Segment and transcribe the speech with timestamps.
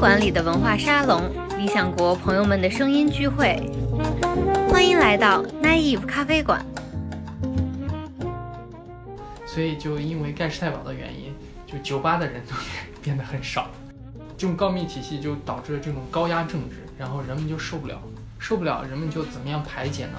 [0.00, 3.70] 馆里的文化沙龙，理想国朋友们的声音聚会，
[4.70, 6.64] 欢迎来到 Naive 咖啡馆。
[9.44, 11.34] 所以就因为盖世太保的原因，
[11.66, 12.54] 就酒吧的人都
[13.02, 13.68] 变得很少。
[14.38, 18.00] 这种告密体系就导致了这种高压政治，然后人们就受不了，
[18.38, 20.16] 受不了，人们就怎么样排解呢？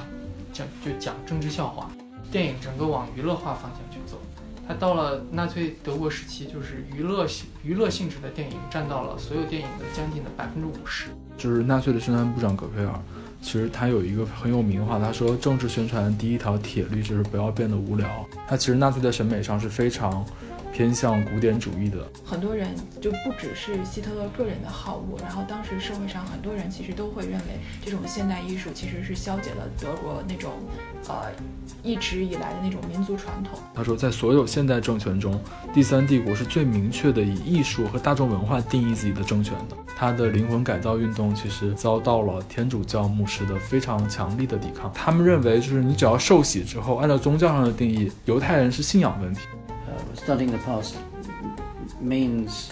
[0.54, 1.90] 讲就讲政治笑话，
[2.32, 4.22] 电影整个往娱乐化方向去走。
[4.68, 11.08] 它到了纳粹德国时期，就是娱乐性娱乐性质的电影占到了所有电影的将近的百分之五十。
[11.38, 12.94] 就是纳粹的宣传部长葛培尔，
[13.42, 18.08] 其实他有一个很有名的话，他说政治宣传第一条铁律就是不要变得无聊。
[18.48, 20.26] 他其实纳粹的审美上是非常。
[20.72, 22.70] 偏向古典主义的很多人
[23.02, 30.52] 就不只是希特勒个人的好恶，然后当时社会上很多人其实都会认为这种现代艺术其实是消解了德国那种
[31.08, 31.32] 呃
[31.84, 33.60] 一直以来的那种民族传统。
[33.76, 35.40] 他说，在所有现代政权中，
[35.74, 39.76] 第三帝国是最明确的以艺术和大众文化定义自己的政权的。
[39.96, 44.92] 他的灵魂改造运动其实遭到了天主教牧师的非常强力的抵抗。
[44.94, 49.42] 他们认为，就是你只要受洗之后，按照宗教上的定义，犹太人是信仰问题。
[50.16, 50.96] Studying the past
[52.00, 52.72] means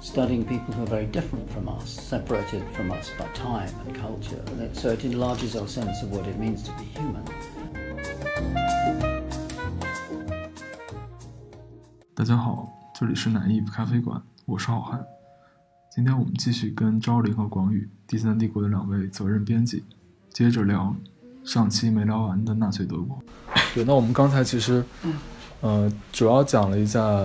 [0.00, 4.42] studying people who are very different from us, separated from us by time and culture.
[4.72, 7.24] So it enlarges our sense of what it means to be human.
[12.14, 14.98] 大家好，这里是南艺咖啡馆，我是浩瀚。
[15.90, 19.84] 今天我们继续跟昭林和广宇第三帝国的两位责任编辑，
[20.32, 20.94] 接着聊
[21.44, 23.18] 上期没聊完的纳粹德国。
[23.74, 24.84] 对，那我们刚才其实。
[25.60, 27.24] 呃，主要讲了一下，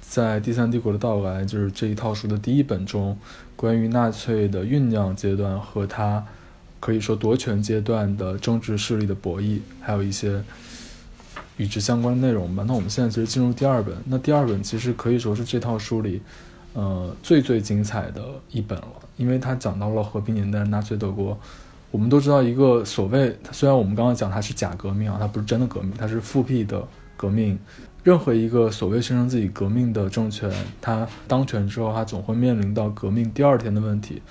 [0.00, 3.16] 在第三帝国的到来，就是这一套书的第一本中，
[3.54, 6.24] 关于纳粹的酝酿阶段和他
[6.80, 10.42] 可以说夺权阶段的政治势力的博弈，还有一些
[11.56, 12.64] 与之相关的内容吧。
[12.66, 16.20] 那我们现在其实进入第二本，那第二本其实可以说是这套书里，
[16.72, 21.38] 呃，最最精彩的一本了，因为它讲到了和平年代纳粹德国。
[21.90, 26.82] 我们都知道，一个所谓，虽然我们刚刚讲它是假革命啊，它不是真的革命，它是复辟的。
[27.18, 27.58] 革命，
[28.04, 30.48] 任何一个所谓声称自己革命的政权，
[30.80, 34.22] 他当权之后，他总会面临到革命第二天的问题，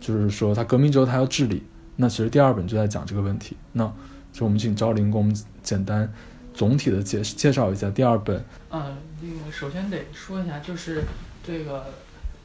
[0.00, 1.62] 就是说他革命之后他要治理。
[1.96, 3.56] 那其实第二本就在讲这个问题。
[3.72, 3.84] 那
[4.32, 6.10] 就我们请赵林给我们简单
[6.54, 8.42] 总体的介介绍一下第二本。
[8.70, 11.04] 嗯，那个首先得说一下，就是
[11.46, 11.84] 这个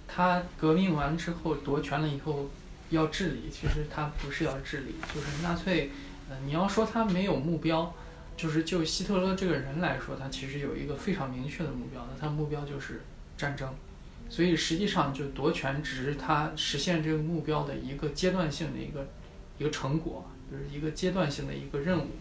[0.08, 2.48] 他革命完之后夺权了以后
[2.90, 5.90] 要治理，其实他不是要治理，就是纳粹，
[6.30, 7.92] 呃，你要说他没有目标。
[8.40, 13.02] 就是就希特勒这个人来说，他其实有一个非常明确的目标那，他目标就是
[13.36, 13.70] 战争，
[14.30, 19.06] 所以实际上就夺权只是他实现这个目标的一个阶段性的一个
[19.58, 22.12] 一个成果，就是一个阶段性的一个任务，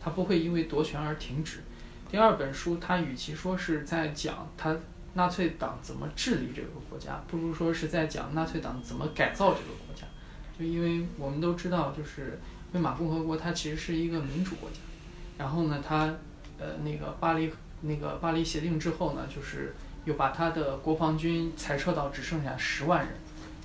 [0.00, 1.60] 他不会因为夺权而停止。
[2.10, 4.76] 第二本书，他与其说是在讲他
[5.14, 10.04] 纳粹党怎么治理这个国家，不如说是在讲纳粹党怎么改造这个国家。
[10.58, 12.40] 就因为我们都知道，就是
[12.72, 14.78] 魏玛共和国它其实是一个民主国家。
[15.38, 16.12] 然后呢，他，
[16.58, 17.50] 呃，那个巴黎
[17.82, 23.14] 那个巴黎协定之后呢，就是又把他的国防军裁撤到只剩下十万人，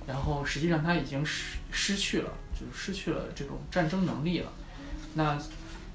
[0.06, 4.52] 然后实际上他已经失失去了，就失去了这种战争能力了。
[5.14, 5.36] 那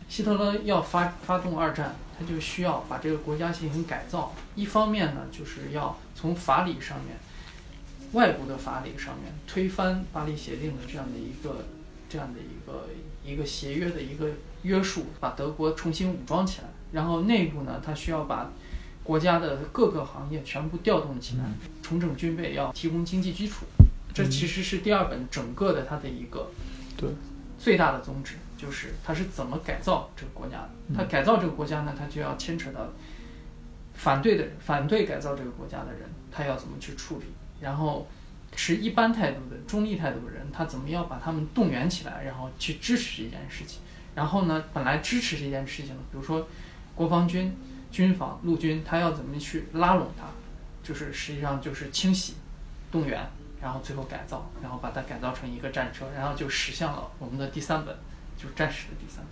[0.10, 4.34] 希特勒要发发动二战，他就需要把这个国家进行改造。
[4.56, 7.16] 一方面呢，就是要从法理上面，
[8.14, 11.64] 外部的法理上面推翻巴黎协定的这样的一个
[12.10, 12.88] 这样的一个
[13.30, 14.28] 一个协约的一个。
[14.64, 18.52] 约束把德国重新武装起来，然后内部呢，他需要把
[19.06, 21.46] 国家的各个行业全部调动起来，
[21.82, 23.66] 重整军备，要提供经济基础。
[24.14, 26.52] 这其实是第二本整个的它的一个
[26.98, 27.10] 对
[27.58, 30.70] 最大的宗旨，就是它是怎么改造这个国家的。
[30.94, 32.82] 它改造这个国家呢，它就要牵扯到
[33.94, 37.28] 反对的反对改造这个国家的人，他要怎么去处理，
[37.62, 38.06] 然后
[38.56, 43.80] 持一般态度的中立态度的人，他怎么样把他们动员起来，然后去支持这件事情。
[44.16, 46.48] 然后呢，本来支持这件事情的，比如说
[46.96, 47.56] 国防军、
[47.92, 50.26] 军防、陆军，他要怎么去拉拢他，
[50.84, 52.34] 就是实际上就是清洗、
[52.92, 53.26] 动员，
[53.62, 57.96] 然后最后改造，然后把它改造成一个战车，然后就驶向了我们的第三本，
[58.36, 59.28] 就是战史的第三本。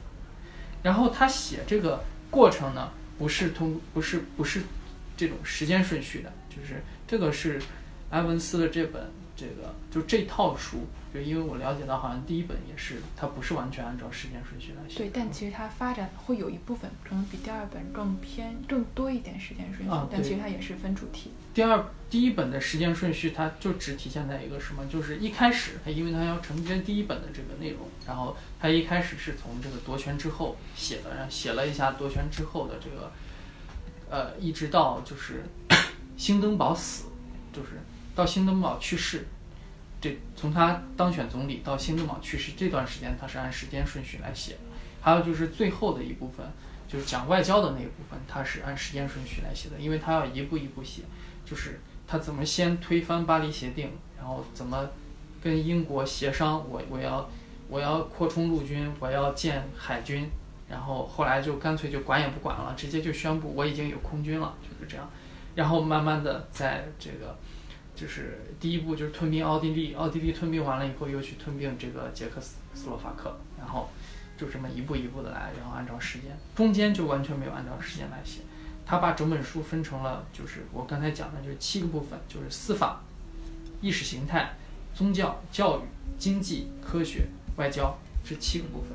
[0.83, 4.61] 然后他写这个过程呢，不是通，不是不是
[5.17, 7.59] 这种时间顺序的，就是这个是
[8.12, 9.09] 埃文斯的这本。
[9.39, 14.98] 这个就这套书，就因为我了解到，好像第一本也是，它不是完全按照时间顺序来写。
[14.98, 21.30] 对，但其实它发展会有一部分可能比第二本更偏更多一点时间顺序，但其实它也是分主题。
[21.54, 33.12] 第二第一本的时间顺序，它就只体现在一个什么，就是一开始它因为它要承接第一本的这个内容，然后它一开始是从这个夺权之后写的，然后写了一下夺权之后的这个，
[34.09, 35.44] 呃，一直到就是
[36.18, 37.04] 兴登堡死，
[37.54, 37.80] 就是。
[38.17, 39.27] 到新登堡去世，
[40.01, 44.59] 这从他当选总理到辛德堡去世这段时间，他是按时间顺序来写的。
[44.99, 46.43] 还有就是最后的一部分，
[46.87, 51.03] 就是讲外交的那一部分，他是按时间顺序来写的，因为他要一步一步写，
[51.45, 54.89] 就是他怎么先推翻巴黎协定，然后怎么
[55.39, 57.29] 跟英国协商，我我要
[57.69, 60.27] 我要扩充陆军，我要建海军，
[60.67, 65.07] 然后后来就干脆就管也不管了，直接就宣布我已经有空军了，就是这样。
[65.53, 67.35] 然后慢慢的在这个，
[67.97, 73.89] 就是第一步就是吞并奥地利，奥地利吞并完了以后又去吞并这个捷克斯斯洛伐克，然后
[74.38, 78.41] 就这么一步一步的来，然后按照时间，中间就完全没有按照时间来写。
[78.85, 83.01] 他把整本书分成了，就是我刚才讲的，就是七个部分，就是司法、
[83.81, 84.53] 意识形态、
[84.94, 85.81] 宗教、教育、
[86.19, 88.91] 经济、科学、外交这七个部分。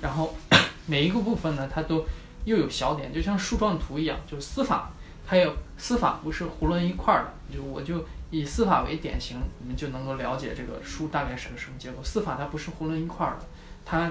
[0.00, 0.34] 然后
[0.88, 2.06] 每一个部分呢，它都
[2.46, 4.90] 又有小点，就像树状图一样，就是司法。
[5.30, 12.02] 还有司法不是囫囵一块儿的，就我就以司法为典型，你们就能够了解这个书大概是个什么结构。
[12.02, 13.44] 司法它不是囫囵一块儿的，
[13.84, 14.10] 它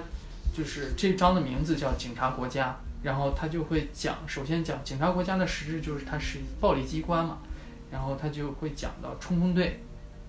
[0.55, 7.39] 就是这章的名字叫警察国家，然后它就会讲，首先讲警察国家的实质就是它是暴力机关嘛，
[7.91, 9.79] 然后它就会讲到冲锋队，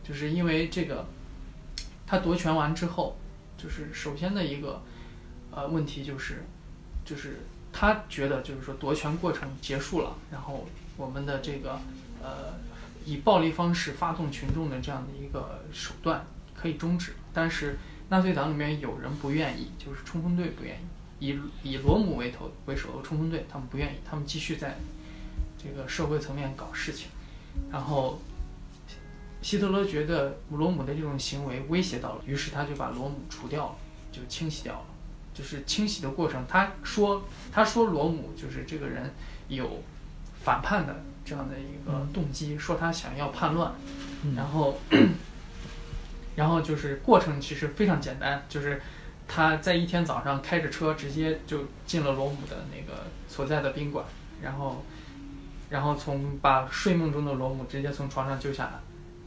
[0.02, 1.04] 就是因为这个，
[2.06, 3.14] 他夺权完之后，
[3.58, 4.80] 就是首先的一个
[5.50, 6.44] 呃问题就是，
[7.04, 7.40] 就是
[7.72, 10.66] 他觉得就是说夺权过程结束了，然后。
[10.98, 11.78] 我们的这个
[12.20, 12.54] 呃，
[13.04, 16.26] 以暴力方式发动群众的这样的一个手段
[16.56, 17.78] 可以终止，但是
[18.08, 20.74] 纳粹党里面有人不愿意，就是冲锋队不愿
[21.20, 24.76] 意，以以罗姆为头为首的冲锋队，他们不愿意，他们继续在
[25.56, 27.06] 这个社会层面搞事情。
[27.70, 28.20] 然后
[29.40, 33.76] 希特勒觉得罗姆的这种行为威胁到了，于是他就把罗姆除掉了，
[34.10, 34.86] 就清洗掉了。
[35.38, 39.14] 就是清洗的过程，他说他说罗姆就是这个人
[39.46, 39.80] 有。
[40.40, 40.96] 反叛的
[41.26, 43.70] 这样的一个动机，说他想要叛乱，
[44.34, 44.78] 然后，
[46.36, 48.80] 然后就是过程其实非常简单，就是
[49.26, 54.06] 他在一天早上开着车直接就进了罗姆的那个所在的宾馆，
[54.40, 54.82] 然后，
[55.68, 58.72] 然后从把睡梦中的罗姆直接从床上救下来，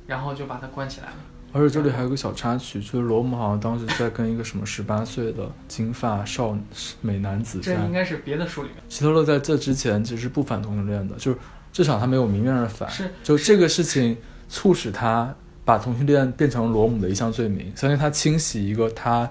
[0.07, 1.17] 然后就把他关起来了。
[1.53, 6.57] 而且这里还有个小插曲，就是罗姆好像当时在跟一个什么十八岁的金发少
[7.01, 7.59] 美男子。
[7.61, 8.77] 这应该是别的书里面。
[8.87, 11.37] 希特勒在这之前其实不反同性恋的，就是
[11.73, 12.89] 至少他没有明面上反。
[12.89, 13.09] 是。
[13.23, 14.17] 就这个事情
[14.47, 15.33] 促使他
[15.65, 19.29] 把同性恋变成罗姆的一项罪名，相信他清洗一个他，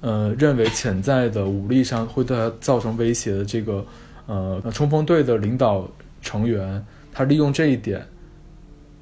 [0.00, 3.86] 呃，认为潜在的武力上会对他造成威胁的这个
[4.26, 5.88] 呃冲锋队的领导
[6.20, 8.04] 成员，他利用这一点。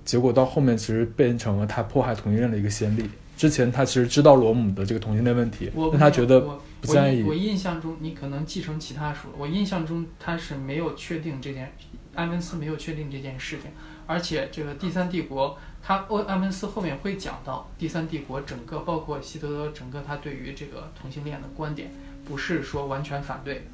[0.05, 3.09] 结果到后面其实变成了他迫害同性恋的一个先例。
[3.37, 6.41] 之前他其实知道罗姆的这个同性恋问题，但他觉得
[6.81, 7.23] 不在意。
[7.23, 9.29] 我印象中，你可能继承其他书。
[9.37, 11.73] 我印象中他是没有确定这件，
[12.15, 13.71] 埃文斯没有确定这件事情。
[14.07, 21.91] 而且这个第三帝国，他欧埃文斯后面会讲到第三帝国整个包括希特勒整个他对于这个同性恋的观点，
[22.25, 23.67] 不是说完全反对，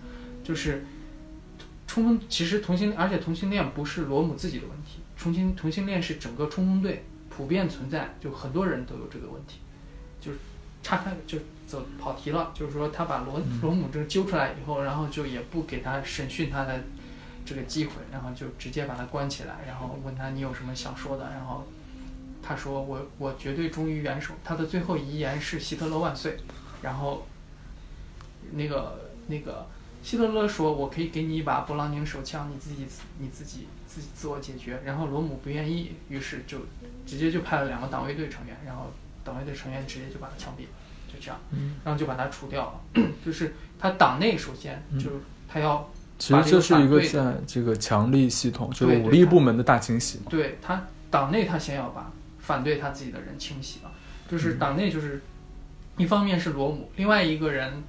[0.43, 0.87] 就是
[1.87, 2.21] 充分。
[2.29, 5.01] 其实同性，而且同性恋不是罗姆自己的问题。
[5.19, 9.59] 重新同性恋是整个冲锋队普遍存在，就很多人都有这个问题，
[10.21, 10.39] 就是
[10.83, 11.37] 岔开就
[11.67, 16.85] 走跑题了，就是说他把罗罗姆这揪出来以后，然后就也不给他审讯他的
[17.45, 21.67] 这个机会，然后就直接把他关起来，然后问他你有什么想说的，然后
[22.41, 26.37] 他说我我绝对忠于元首，他的最后遗言是希特勒万岁，
[26.83, 27.27] 然后
[28.53, 29.67] 那个那个
[30.03, 32.87] 希特勒说我可以给你一把勃朗宁手枪，你自己
[33.19, 33.67] 你自己。
[33.99, 36.59] 自己自我解决，然后罗姆不愿意，于是就
[37.05, 38.93] 直接就派了两个党卫队成员，然后
[39.25, 40.63] 党卫队成员直接就把他枪毙，
[41.13, 41.41] 就这样，
[41.85, 43.03] 然后就把他除掉了。
[43.27, 45.17] 就是他党内首先就是
[45.49, 50.21] 他要，其实这是一个在这个强力系统，就是武力部门的大清洗。
[50.31, 53.91] 对他党内他先要把反对他自己的人清洗了，
[54.31, 55.21] 就是党内就是
[55.97, 57.83] 一方面是罗姆，另外一个人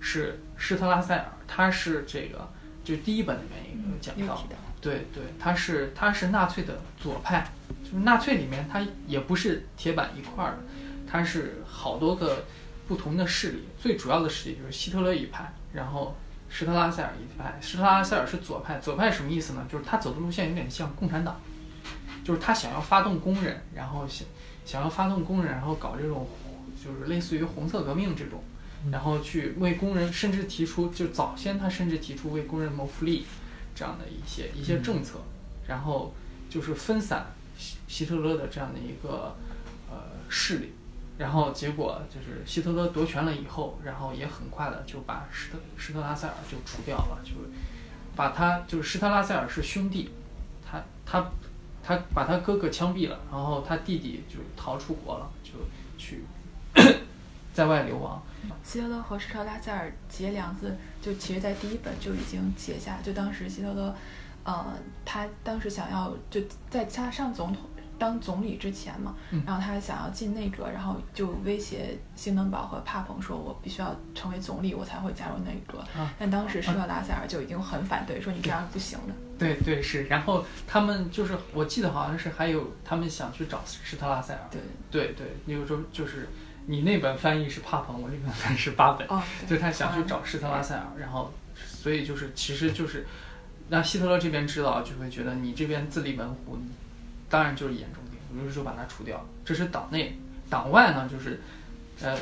[0.00, 2.48] 是施特拉塞尔，他是这个
[2.82, 4.42] 就第一本里面一个讲到。
[4.82, 7.48] 对对，他是他是纳粹的左派，
[7.84, 10.58] 就是纳粹里面他也不是铁板一块儿的，
[11.06, 12.44] 他是好多个
[12.88, 16.16] 不同的势力，最主要的势力就是希特勒一派，然后
[16.48, 17.56] 施特拉塞尔一派。
[17.60, 19.64] 施特拉塞尔是左派，左派什么意思呢？
[19.70, 21.40] 就是他走的路线有点像共产党，
[22.24, 24.26] 就是他想要发动工人，然后想
[24.64, 26.28] 想要发动工人，然后搞这种
[26.84, 28.42] 就是类似于红色革命这种，
[28.90, 33.24] 然后去为工人，甚至提出就早先他甚至提出为工人谋福利。
[33.74, 35.18] 这样的一些一些政策，
[35.66, 36.14] 然后
[36.50, 37.26] 就是分散
[37.56, 39.34] 希希特勒的这样的一个
[39.90, 39.96] 呃
[40.28, 40.72] 势力，
[41.18, 47.32] 然后结果就是希特勒夺权了以后，然后也很快的就把施特施特拉塞尔就除掉了，就
[48.14, 50.10] 把他就是施特拉塞尔是兄弟，
[50.64, 51.30] 他他
[51.82, 55.52] 他把他哥哥枪毙了，然后他弟弟就逃出国了，就
[55.96, 56.24] 去
[57.54, 58.22] 在外流亡。
[58.64, 62.98] 希特勒和施特拉塞尔结梁子，就其实在第一本就已经结下。
[63.02, 63.94] 就当时希特勒，
[64.44, 67.62] 呃，他当时想要就在他上总统
[67.98, 75.78] 当总理之前嘛，嗯然后他想要进内阁，然后就威胁兴登堡和帕彭说：“我必须要成为总理，我才会加入内阁。
[75.96, 79.14] 啊但当时施特拉塞尔就已经很反对，说你这样是不行的。
[79.38, 86.28] 对对是，然后他们就是我记得好像是还有他们想去找施特拉塞尔，对，对对，那个时候就是
[86.66, 93.06] 你那本翻译是帕蓬，我这本翻译是巴本，哦，就他想去找施特拉塞尔，然后所以就是其实就是
[93.68, 96.56] 让希特勒这边知道，就会觉得你这边自立门户，
[97.28, 99.24] 当然就是眼中钉，于是就把他除掉。
[99.44, 100.16] 这是党内，
[100.48, 101.40] 党外呢就是
[102.00, 102.16] 呃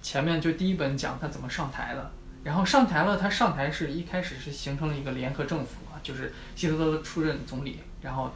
[0.00, 2.10] 前面就第一本讲他怎么上台的，
[2.44, 8.32] 然后上台了，他上台是一开始是形成了一个联合政府啊，就是希特勒出任总理，然后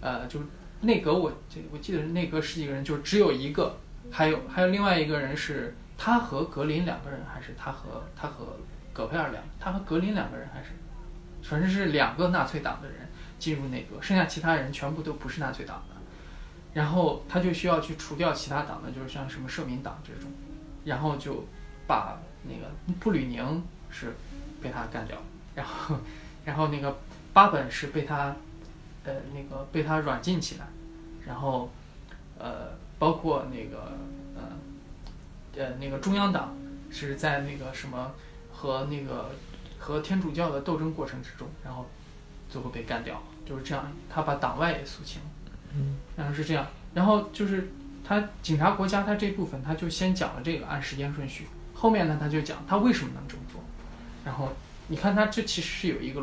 [0.00, 0.40] 呃就
[0.82, 3.78] 内阁我这我记得内阁十几个人，就只有一个，
[4.10, 8.56] 还有还有另外一个人是他和格林两个人，还是他和他和
[8.92, 10.70] 葛佩尔两，他和格林两个人还是，
[11.42, 15.96] 反正是两个纳粹党的人进入内阁，剩下其他人全部都不是纳粹党的。
[16.74, 20.30] 然后他就需要去除掉其他党的，就是像什么社民党这种，
[20.84, 21.46] 然后就
[21.86, 24.14] 把那个布吕宁是
[24.62, 25.18] 被他干掉，
[25.54, 25.96] 然后
[26.44, 26.98] 然后那个
[27.34, 28.34] 巴本是被他
[29.04, 30.66] 呃那个被他软禁起来，
[31.26, 31.70] 然后
[32.38, 32.70] 呃
[33.02, 33.98] 包括那个
[34.36, 34.42] 呃
[35.56, 36.54] 呃那个中央党
[36.88, 38.12] 是在那个什么
[38.52, 39.32] 和那个
[39.76, 41.84] 和天主教的斗争过程之中，然后
[42.48, 45.20] 最后被干掉，就是这样，他把党外也肃清。
[45.74, 47.72] 嗯，然后是这样，然后就是
[48.04, 53.60] 他警察国家他这部分他就先讲了这个按时间顺序，后面呢他就讲他为什么能这么做，
[54.24, 54.52] 然后
[54.92, 56.20] 你看他这其实是有一个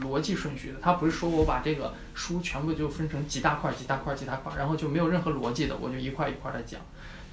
[0.00, 6.80] 逻辑顺序的，他不是说我把这个书全部就分成几大块儿几大块儿几大块儿，然后就没有任何逻辑的，我就一块儿一块的讲，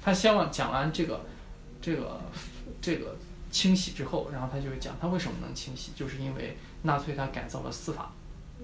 [0.00, 1.26] 他先往讲完这个
[1.82, 2.20] 这个
[2.80, 3.16] 这个
[3.50, 8.12] 清洗之后，然后他就讲他为什么能清洗，就是因为纳粹他改造了司法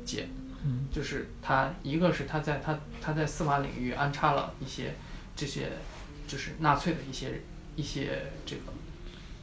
[0.05, 0.29] 界。
[0.67, 4.95] 嗯就是他一个是他在他他在司法领域安插了一些
[5.35, 5.73] 这些
[6.27, 7.43] 就是纳粹的一些
[7.77, 8.63] 一些这个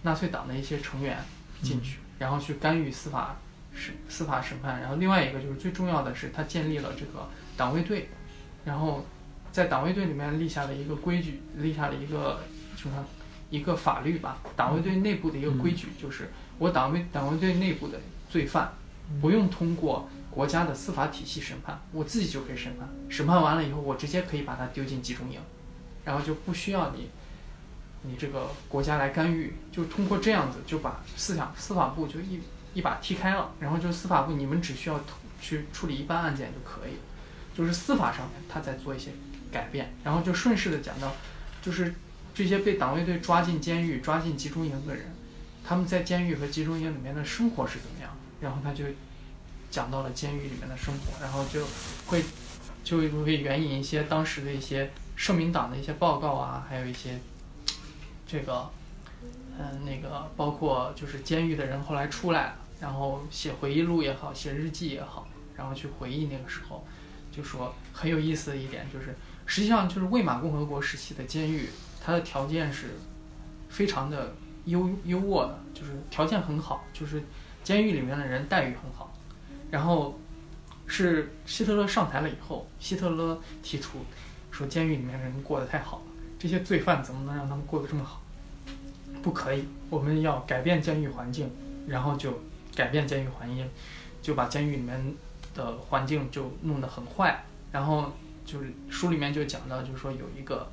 [0.03, 1.23] 纳粹党的一些成员
[1.61, 3.35] 进去，然后去干预司法
[3.73, 4.79] 审司法审判。
[4.79, 8.07] 然后另外一个就是最重要的是他建立了这个党卫队，
[8.63, 9.03] 然后
[9.51, 12.41] 在党卫队里面立下了一个规矩，立下了一个
[12.77, 13.03] 什么
[13.49, 17.99] 一个法律吧，党卫队内部的一个规矩就是我党卫党卫队内部的
[18.29, 18.71] 罪犯
[19.19, 20.07] 不用通过。
[20.31, 22.87] 国家的司法体系审判，我自己就可以审判。
[23.09, 25.37] 审判完了以后，我直接可以把他丢进集中营，
[26.05, 27.09] 然后就不需要你，
[28.03, 32.39] 你这个国家来干预，就通过这样子就把司法司法部就一
[32.73, 34.99] 一把踢开了，然后就司法部你们只需要
[35.41, 36.93] 去处理一般案件就可以，
[37.57, 39.11] 就是司法上面他在做一些
[39.51, 41.13] 改变，然后就顺势的讲到，
[41.61, 41.93] 就是
[42.33, 45.05] 这些被党卫队抓进监狱、抓进集中营的人，
[45.63, 48.85] 他们在监狱和集中营里面的生活是怎么样，然后他就。
[49.71, 51.65] 讲到了监狱里面的生活，然后就
[52.07, 52.21] 会
[52.83, 57.17] 就会援引一些当时的一些社民党的一些报告啊，还有一些
[58.31, 58.69] 这个
[59.59, 66.85] 嗯那个包括就是监狱的人后来出来了，然后写回忆录也好，写日记也好，然后去回忆那个时候，
[67.29, 69.13] 就说很有意思的一点就是，
[69.45, 71.67] 实际上就是魏玛共和国时期的监狱，
[72.01, 72.91] 它的条件是
[73.67, 74.33] 非常的
[74.65, 77.21] 优优渥的，就是条件很好，就是
[77.63, 79.13] 监狱里面的人待遇很好。
[79.69, 80.17] 然后
[80.87, 83.99] 是希特勒上台了以后，希特勒提出
[84.51, 86.03] 说，监狱里面人过得太好了，
[86.39, 88.20] 这些罪犯怎么能让他们过得这么好？
[89.21, 91.49] 不可以，我们要改变监狱环境，
[91.87, 92.41] 然后就
[92.75, 93.69] 改变监狱环境，
[94.21, 95.13] 就把监狱里面
[95.55, 97.43] 的环境就弄得很坏。
[97.71, 98.11] 然后
[98.45, 100.71] 就是书里面就讲到，就是说有一个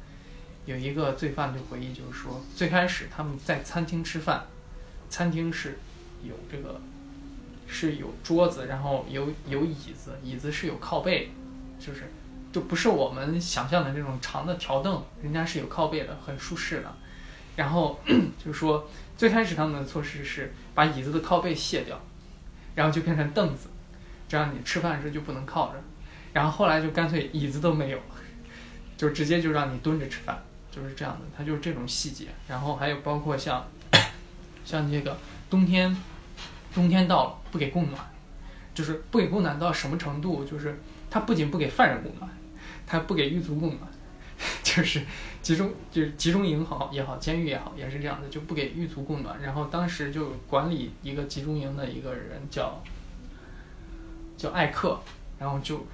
[0.66, 4.46] 有一个罪犯就回忆，就是说最开始他们在餐厅吃饭，
[5.08, 5.78] 餐厅是
[6.22, 6.80] 有这个。
[7.70, 11.28] 是有桌子，然后有有椅子，椅子是有靠背，
[11.78, 12.10] 就是
[12.50, 16.96] 就不是我们想象的那种长的条凳，人家是有靠背的，很舒适的。
[17.58, 17.98] 然后
[18.38, 22.00] 就说，最开始他们的措施是把椅子的靠背卸掉，
[22.76, 23.68] 然后就变成凳子，
[24.28, 25.82] 这样你吃饭的时候就不能靠着。
[26.32, 27.98] 然后后来就干脆椅子都没有，
[28.96, 31.26] 就直接就让你蹲着吃饭，就是这样的。
[31.36, 32.26] 它就是这种细节。
[32.46, 33.66] 然后还有包括像
[34.64, 35.18] 像这个
[35.50, 35.96] 冬天。
[36.74, 37.98] 冬天到了，不给供暖，
[38.74, 40.44] 就是不给供暖到什么程度？
[40.44, 40.78] 就是
[41.10, 42.30] 他不仅不给犯人供暖，
[42.86, 43.80] 他不给狱卒供暖，
[44.62, 45.02] 就是
[45.48, 49.40] 集中就是集中营好也好，监狱也好，也是这样的，就不给狱卒供暖。
[49.40, 52.82] 然后当时就管理一个集中营的一个人叫
[54.36, 55.00] 叫艾克，
[55.38, 55.86] 然后就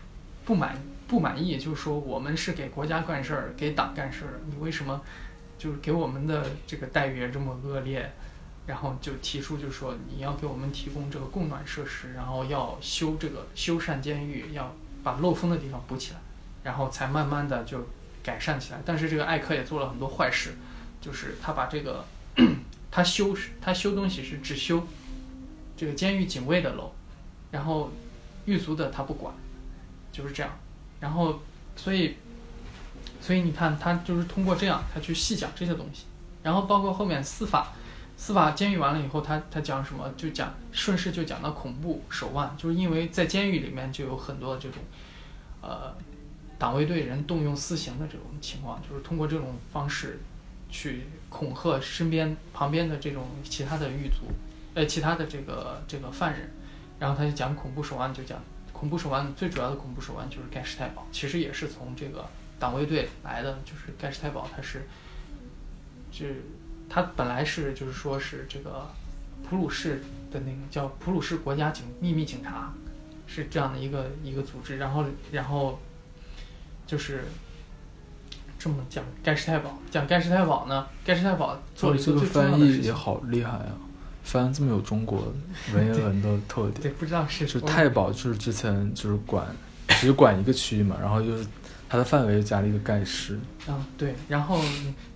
[0.44, 5.00] 不满不满意，就说我们是给国家干事儿，给党干事儿，你为什么
[5.56, 8.10] 就是给我们的这个待遇也这么恶劣？
[8.66, 16.18] 然后就提出，就说你要给我们提供这个供暖设施，然后要修这个修缮监狱，要把漏风的地方补起来，
[16.64, 17.78] 然后才慢慢的就
[18.24, 18.80] 改善起来。
[18.84, 20.56] 但是这个艾克也做了很多坏事，
[21.00, 22.04] 就是他把这个
[22.90, 24.84] 他修他修东西是只修
[25.76, 26.90] 这个监狱警卫的楼，
[27.52, 27.92] 然后
[28.46, 29.32] 狱卒的他不管，
[30.10, 30.50] 就是这样。
[30.98, 31.40] 然后
[31.76, 32.16] 所以
[33.20, 36.06] 所以你看他就是通过这样，他去细讲这些东西，
[36.42, 37.72] 然后包括后面司法。
[38.16, 40.08] 司法监狱完了以后，他他讲什么？
[40.16, 44.80] 就讲顺势就讲到恐怖手腕，就是因为在监狱里面就有很多这种，
[45.60, 45.92] 呃，
[46.58, 50.20] 党卫队人动用私刑的这种情况，就是通过这种方式
[50.70, 54.26] 去恐吓身边旁边的这种其他的狱卒，
[54.74, 56.50] 呃，其他的这个这个犯人，
[56.98, 58.40] 然后他就讲恐怖手腕，就讲
[58.72, 62.26] 恐怖手腕最主要的恐怖手腕就是盖世太保，其实也是从这个
[62.58, 64.82] 党卫队来的，就是盖世太保他是，
[66.12, 66.42] 是。
[66.86, 68.86] 他本来是就是说是这个
[69.48, 72.74] 普鲁士的那个叫普鲁士国家警秘密警察，
[73.26, 75.80] 是这样的一个一个组织，然后然后
[76.94, 77.24] 就是
[78.56, 83.74] 这么讲盖世太保，讲盖世太保呢，盖世太保做了一个最重要的事情，也好厉害啊，
[84.22, 85.32] 翻这么有中国
[85.74, 89.44] 文言文的特点，对，不知道是就太保就是之前就是管
[89.88, 91.44] 只管一个区域嘛，然后就是
[91.88, 94.60] 它的范围加了一个盖世，啊对，然后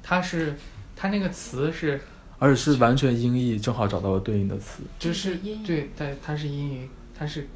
[0.02, 0.54] 它是。
[1.00, 2.00] 它那个词是，
[2.40, 4.82] 而且是完全音译，正好找到了对应的词。
[4.98, 7.46] 就是对，对，它是英语，它是，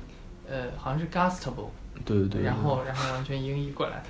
[0.48, 1.70] 呃，好像是 Gustable。
[2.04, 2.42] 对对对。
[2.42, 4.04] 然后，然后完全音译过来的。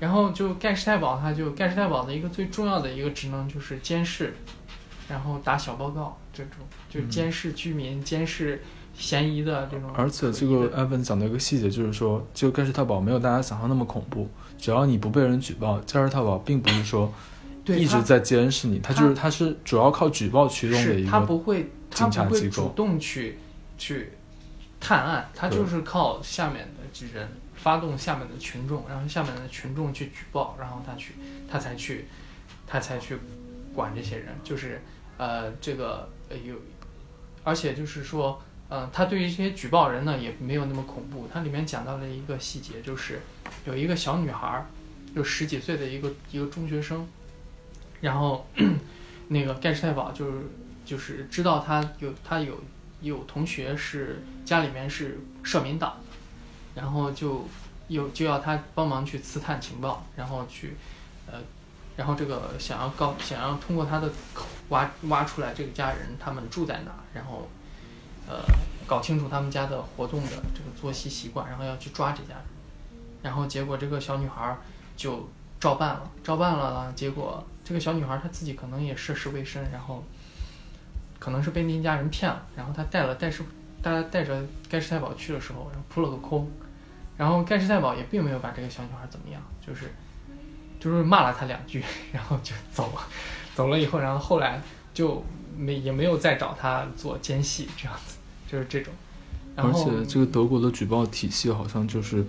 [0.00, 4.34] 然后就盖世太保，他就盖世太保的一个最重要的一个职能就是监视，
[5.08, 6.52] 然后打小报告这种，
[6.88, 8.62] 就监视居民、监视
[8.94, 9.90] 嫌疑的这种。
[9.94, 17.12] 而且这个 Evan 讲的一个细节就是说，这个盖世太保没有大家想象那么恐怖，只要你不被人举报，盖世太保并不是说。
[17.64, 23.38] 一直在监视你，他就是他是主要靠举报驱动的一个他不会他不会主动去
[23.78, 24.14] 去
[24.80, 26.81] 探案，他就是靠下面的
[27.12, 31.14] 人发动下面的群众，然后下面的群众去举报，然后他去
[31.50, 32.06] 他才去
[32.66, 33.16] 他才去
[33.74, 34.80] 管这些人，就是
[35.18, 36.08] 呃这个
[36.44, 36.54] 有，
[37.44, 43.20] 而且就是说呃他对于这些举报人呢也没有那么恐怖，它里面讲到了一个细节，就是
[43.64, 44.64] 有一个小女孩，
[45.14, 47.06] 就十几岁的一个一个中学生。
[48.00, 48.44] 然后，
[49.28, 50.32] 那个盖世太保就是
[50.84, 52.60] 就是知道他有他有
[53.00, 56.00] 有同学是家里面是社民党，
[56.74, 57.46] 然后就
[57.88, 60.76] 有就要他帮忙去刺探情报，然后去
[61.26, 61.38] 呃，
[61.96, 67.48] 然后这个想要告想要通过他的口挖挖出来这个家人他们住在哪，然后
[68.28, 68.42] 呃
[68.86, 72.44] 搞清楚他们家的活动的这个作息习惯，然后要去抓这家人，
[73.22, 74.56] 然后结果这个小女孩
[74.96, 75.28] 就
[75.60, 77.44] 照办了，照办了，结果。
[77.64, 80.02] 这个小女孩她自己可能也涉世未深，然后
[81.20, 83.30] 可能是被那家人骗了，然后她带了带
[83.82, 86.48] 世，带带着盖世太保去的时候，然后扑了个空，
[87.16, 89.92] 然后盖世太保也并没有把这个小女孩怎么样，就是
[90.78, 93.02] 就是骂了她两句， 然后就走了，
[93.54, 94.60] 走了以后，然后后来
[94.94, 95.24] 就
[95.56, 98.16] 没也没有再找她做奸细这样子，
[98.50, 98.92] 就是这种。
[99.56, 102.24] 而且这个德国的举报体系好像就是。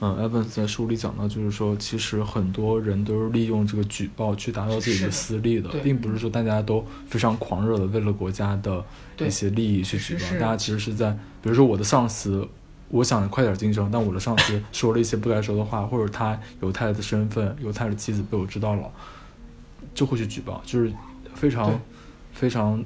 [0.00, 8.84] 嗯，Evans 在书里讲到，就是说，其实很多人都是利用这个举报去达到自己的私利的，并不是说大家都非常狂热的为了国家的
[9.18, 10.30] 一些利益去举报。
[10.32, 11.10] 大家其实是在，
[11.42, 12.46] 比如说我的上司，
[12.88, 18.90] 我想快点晋升，但我的上司 说了一些不该说的话，或者他犹太的身份、犹太的妻子被我知道了，
[19.94, 20.92] 就会去举报，就是
[21.34, 21.80] 非常
[22.34, 22.84] 非常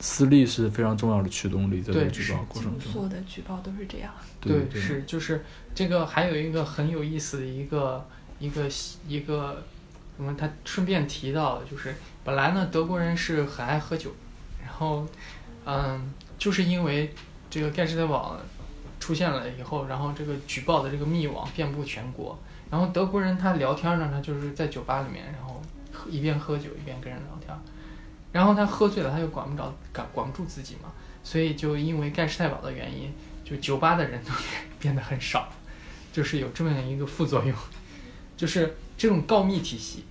[0.00, 2.92] 私利是非常重要的驱动力，在这个举报过程中。
[2.92, 4.12] 所有的举报都是这样。
[4.40, 5.44] 对，是就是。
[5.74, 8.04] 这个还有一个很有意思的一个
[8.40, 8.68] 一个
[9.06, 9.62] 一个，
[10.16, 10.34] 什么？
[10.36, 14.10] 他顺便提到，就是本来呢，德国人是很爱喝酒，
[14.60, 15.06] 然后，
[15.64, 17.14] 嗯，就是因为
[17.48, 18.36] 这个盖世太保
[18.98, 22.36] 出现了以后，然后这个举报的这个密网遍布全国，
[22.72, 25.62] 然后德国人他聊天呢，他就是在酒吧里面，然后
[26.10, 27.56] 一边喝酒一边跟人聊天，
[28.32, 33.12] 然后他喝醉了，他又管不着管管不住自己嘛，所以就因为盖世太保的原因，
[33.44, 34.30] 就酒吧的人都
[34.78, 35.48] 变得很少。
[36.10, 37.54] 就是有这么样一个副作用，
[38.36, 40.04] 就是这种告密体系，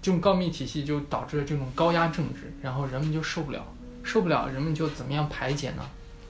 [0.00, 3.62] 这种告密体系就导致了这种高压政治，然后人们就受不了，
[4.02, 5.84] 受不了，人们就怎么样排解呢？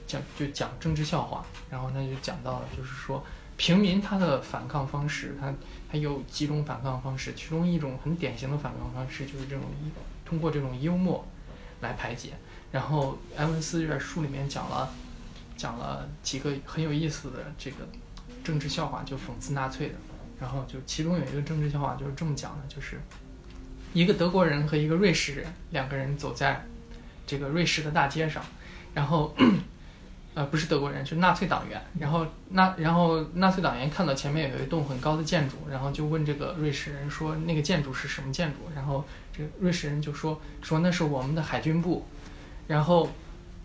[0.05, 3.23] 讲就讲政治笑话，然后他就讲到了，就是说
[3.55, 5.53] 平民他的反抗方式，他
[5.89, 9.63] 他有几种反抗方式，其中一种很典型的反抗方式就是这种
[10.25, 11.25] 通过这种幽默
[11.81, 12.31] 来排解。
[12.71, 14.89] 然后埃文斯这本书里面讲了
[15.55, 17.87] 讲了几个很有意思的这个。
[18.43, 19.95] 政治笑话就讽刺纳粹的，
[20.37, 22.99] 然后就其中有一个政治笑话就是这么讲的，就是
[23.93, 26.61] 一个德国人和一个瑞士人两个人走在
[27.25, 28.43] 这个瑞士的大街上，
[28.93, 29.33] 然后
[30.35, 39.03] 呃不是德国人是纳粹党员，然后纳然后纳粹党员看到前面有一栋很高的建筑，然后就问这个瑞士人说那个建筑是什么建筑，然后
[39.35, 42.05] 这个瑞士人就说说那是我们的海军部，
[42.67, 43.09] 然后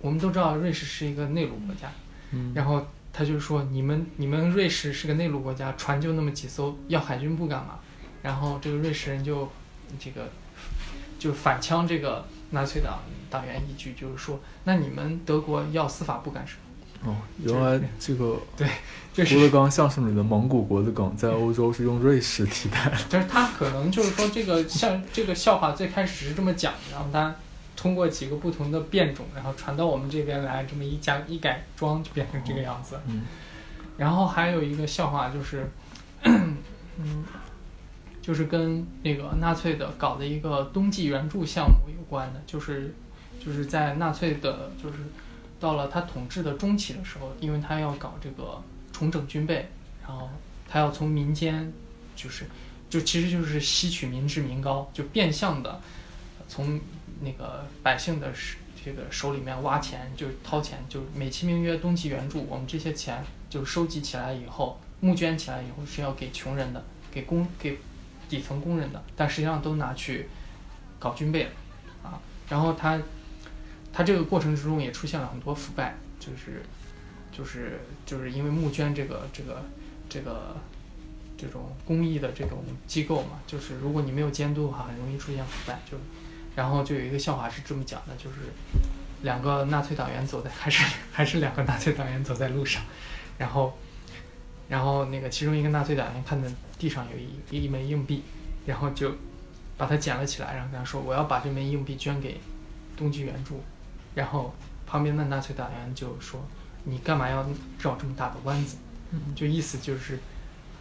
[0.01, 1.91] 我们都知道瑞士是一个内陆国家，
[2.33, 2.53] 嗯。
[2.55, 7.79] 然后他就说你们你们瑞士是个内陆国家，船就那么几艘，要海军部干嘛？
[8.23, 9.49] 然后这个瑞士人就
[9.99, 10.29] 这个
[11.19, 12.99] 就反呛这个纳粹党
[13.31, 16.55] 党员一句，就是说那你们德国要司法部干什
[17.05, 17.11] 么？
[17.11, 18.69] 哦，原来这个 对，
[19.15, 22.97] 这是郭德纲相声里的蒙古国的梗在欧洲是用瑞士替代的。
[23.09, 27.35] 就是他可能就是说这个像这个笑话最开始是这么讲的，然后他
[27.77, 32.99] 通过几个不同的变种，然后传到我们这边来，这么一加一改装就变成这个样子。
[33.07, 33.23] 嗯
[33.97, 35.69] 然后还有一个笑话就是，
[36.23, 36.57] 嗯，
[38.29, 42.95] 就是跟那个纳粹的搞的一个冬季援助项目有关的，就是
[43.43, 44.99] 就是在纳粹的，就是
[45.59, 48.63] 到了他统治的中期的时候，因为他要搞这个
[48.93, 49.67] 重整军备，
[50.07, 50.29] 然后
[50.69, 51.73] 他要从民间，
[52.15, 52.45] 就是
[52.91, 55.81] 就其实就是吸取民脂民膏，就变相的
[56.47, 56.79] 从
[57.23, 58.31] 那个百姓的
[58.85, 67.79] 这个手里面挖钱，就掏钱，就美其名曰冬季援助，我们这些钱就收集起来以后，募捐起来以后是要给穷人的，给工给
[68.29, 70.29] 底层工人的，但实际上都拿去
[70.99, 71.51] 搞军备了
[72.03, 72.21] 啊。
[72.49, 73.01] 然后他
[73.93, 76.63] 他这个过程之中也出现了很多腐败，就是
[77.33, 79.63] 就是就是因为募捐这个这个
[80.09, 80.57] 这个
[81.37, 85.79] 这种公益的这种机构嘛，就是如果你没有监督的话，很容易出现腐败。
[85.91, 85.97] 就
[86.57, 88.37] 然后就有一个笑话是这么讲的，就是
[89.23, 92.83] 两个纳粹党员走在 还是还是两个纳粹党员走在路上，
[93.39, 93.79] 然后
[94.69, 98.23] 然后那个其中一个纳粹党员看到地上有一一枚硬币，
[98.67, 99.13] 然后就
[99.77, 102.41] 把它捡了起来，然后跟他说我要把这枚硬币捐给
[102.97, 103.61] 冬季援助，
[104.15, 104.55] 然后
[104.87, 106.41] 旁边的纳粹党员就说
[106.85, 107.47] 你干嘛要
[107.81, 108.77] 绕这么大的弯子？
[109.11, 110.19] 嗯就意思就是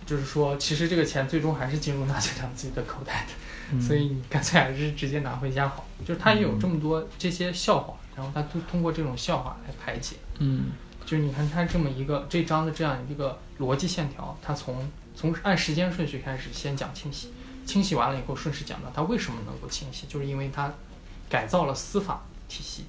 [0.06, 3.34] 就是说其实这个钱最终还是进入纳粹党自己的口袋的。
[3.72, 5.86] 嗯所以你干脆还是直接拿回家好。
[6.06, 10.16] 就是他也有这么多这些笑话，然后他通通过这种笑话来排解。
[10.40, 10.72] 嗯
[11.06, 14.76] 就是你看他这么一个这章的这样一个逻辑线条，他从
[15.18, 17.30] 从按时间顺序开始，先讲清洗，
[17.66, 20.72] 清洗完了以后顺势讲到他为什么能够清洗，就是因为他
[21.28, 22.84] 改造了司法体系，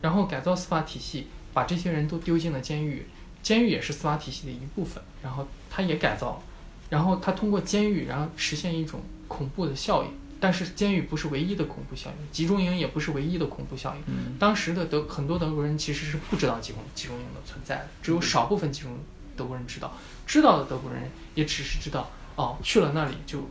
[0.00, 3.04] 然后改造司法体系，把这些人都丢进了监狱，
[3.42, 6.42] 监狱也是司法体系的一部分，然后他也改造了，
[6.88, 10.10] 然后他通过监狱，然后实现一种恐怖的效应。
[10.38, 14.02] 但是监狱不是唯一的恐怖效应，集中营也不是唯一的恐怖效应。
[14.06, 18.96] 嗯当时的德很多德国人其实是不知道集中集中营的存在的，只有少部分集中
[19.36, 19.92] 德国人知道，
[20.26, 23.48] 知道的德国人也只是知道哦去了那里就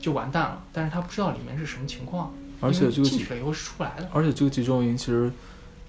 [0.00, 2.32] 就完蛋了，但是他不知道里面是什么情况，
[2.62, 4.08] 因为而且这个进去了以后是出不来的。
[4.12, 5.32] 而且这个集中营其实，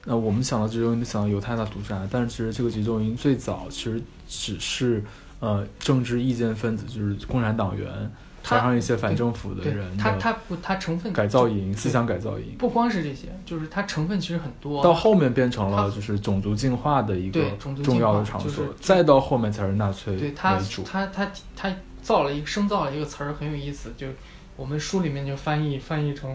[0.05, 5.03] 呃，我们想到集中营就想到犹太大屠杀，但是其实这个集中营最早其实只是
[5.39, 8.09] 呃政治意见分子，就是共产党员他
[8.49, 14.83] 加上一些反政府的对人他他不他成分改造就营、思想改造营，不光是这些，就是它成分其实很多。
[14.83, 17.41] 到后面变成了就是种族进化的一个
[17.83, 20.83] 重要的场所就是，再到后面才是纳粹对他为主。
[20.83, 24.07] 他他他造了一个生造了一个词儿很有意思，就
[24.55, 26.33] 我们书里面就翻译翻译成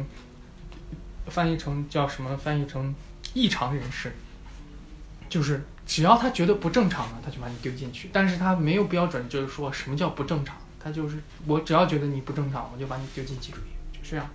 [1.26, 2.36] 翻译成叫什么？
[2.36, 2.92] 翻译成
[3.34, 4.12] 异常人士，
[5.28, 14.26] 就是只要他觉得不正常了，他就把你丢进去，但是他没有标准，就是说什么叫不正常，他就是我只要觉得你不正常，我就把你丢进集中营，就这样。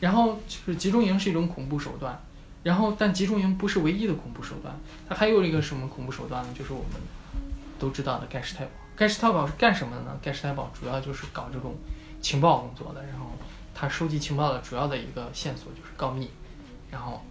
[0.00, 2.18] 然后就是集中营是一种恐怖手段，
[2.62, 4.74] 然后但集中营不是唯一的恐怖手段，
[5.08, 6.48] 它还有一个什么恐怖手段呢？
[6.56, 7.00] 就是我们
[7.78, 8.70] 都知道的盖世太保。
[8.96, 10.18] 盖世太保是干什么的呢？
[10.22, 11.74] 盖世太保主要就是搞这种
[12.20, 13.26] 情报工作的，然后
[13.74, 16.30] 他收集情报的主要的一个线索就是告密，
[16.90, 17.22] 然后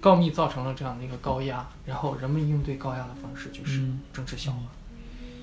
[0.00, 4.58] 告密造成了这样的一个高压，然后人们应对高压的方式就是嗯政治笑话，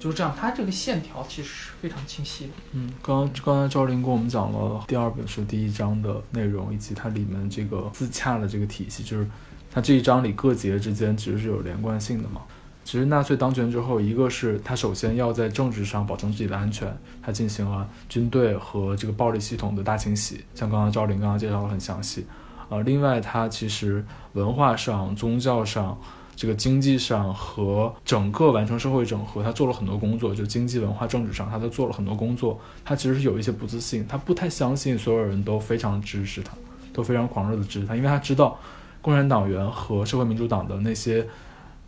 [0.02, 0.36] 就是这样。
[0.36, 2.52] 它这个线条其实是非常清晰的。
[2.72, 9.28] 嗯，刚刚刚才赵林跟我们讲了第二本书第一章的内容，以及它里面这个自洽的这个体系，就是
[9.72, 12.42] 它这一章里各节之间其实是有连贯性的嘛。
[12.84, 22.26] 其实纳粹当权之后，一个是他首先要在政治上保证自己的安全，他进行了军队和这个暴力系统的大清洗，像刚刚赵林刚刚介绍的很详细。
[22.70, 25.96] 呃，另外他其实文化上、宗教上、
[26.42, 32.60] 这个经济上和整个完成社会整合，他做了很多工作，就经济、文化、政治上，他都做了很多工作。
[32.84, 36.52] 他其实是有一些不自信，他不太相信所有人都非常支持他，
[36.92, 38.58] 都非常狂热的支持他，因为他知道
[39.04, 41.28] 共产党员和社会民主党的那些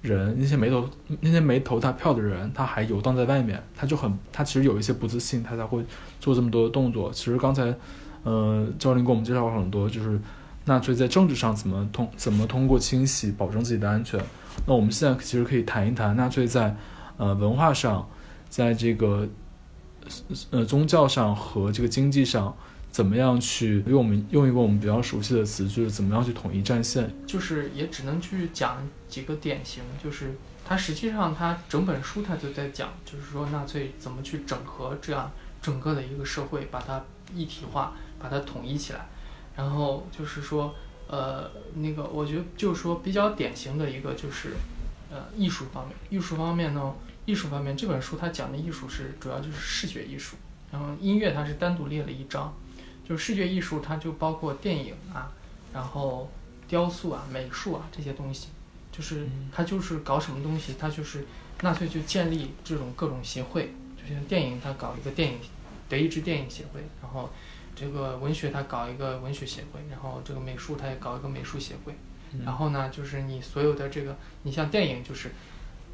[0.04, 0.88] 人，那些没投
[1.22, 5.84] 那些没投他票的人，他还游荡在外面，他就很他其实有一些不自信，他才会
[6.20, 7.12] 做这么多的动作。
[7.12, 7.74] 其实刚才，
[8.22, 10.20] 呃，赵林给我们介绍了很多，就是
[10.66, 14.20] 纳粹在政治上怎么通怎么通过清洗保证自己的安全。
[14.66, 16.76] 那我们现在其实可以谈一谈纳粹在
[17.18, 18.10] 呃文化上，
[18.50, 19.28] 在这个
[20.52, 22.56] 呃宗教上和这个经济上。
[22.94, 27.10] 怎么样去用我们用一个我们比较熟悉的词，就是怎么样去统一战线？
[27.26, 39.10] 就是也只能去讲几个典型，就是它实际上它整本书它就在讲，就是说纳粹怎么去整合这样整个的一个社会，把它一体化，把它统一起来。
[39.56, 40.74] 然后就是说，
[41.08, 44.54] 呃，那个我觉得就是说比较典型的一个就是
[45.12, 46.94] 呃艺术方面，艺术方面呢，
[47.26, 50.36] 艺术方面这本书它讲的艺术是主要就是视觉艺术，
[50.72, 52.54] 然后音乐它是单独列了一章。
[53.06, 55.30] 就视觉艺术，它就包括电影啊，
[55.74, 56.32] 然后
[56.70, 58.48] 雕塑啊、美术啊这些东西，
[58.94, 61.26] 就是它就是搞什么东西，它就是
[61.64, 65.38] 纳粹就建立这种各种协会，就像电影，它搞一个电影
[65.90, 67.30] 德意志电影协会，然后
[67.76, 71.94] 这个文学它搞一个文学协会，然后这个美术它也搞一个美术协会，
[72.46, 75.32] 然后呢，就是你所有的这个，你像电影就是。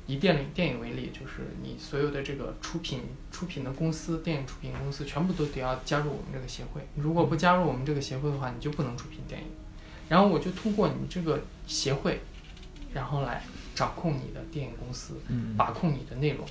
[0.07, 6.81] 以电影电影为例，就是你所有的这个出品出品的公司，电影出品公司全部都得要加入我们这个协会。
[6.95, 9.45] 如果不加入我们这个协会的话，你就不能出品电影。
[10.07, 12.21] 然后我就通过你这个协会，
[12.91, 13.43] 然后来
[13.75, 15.21] 掌控你的电影公司，
[15.55, 16.43] 把控你的内容。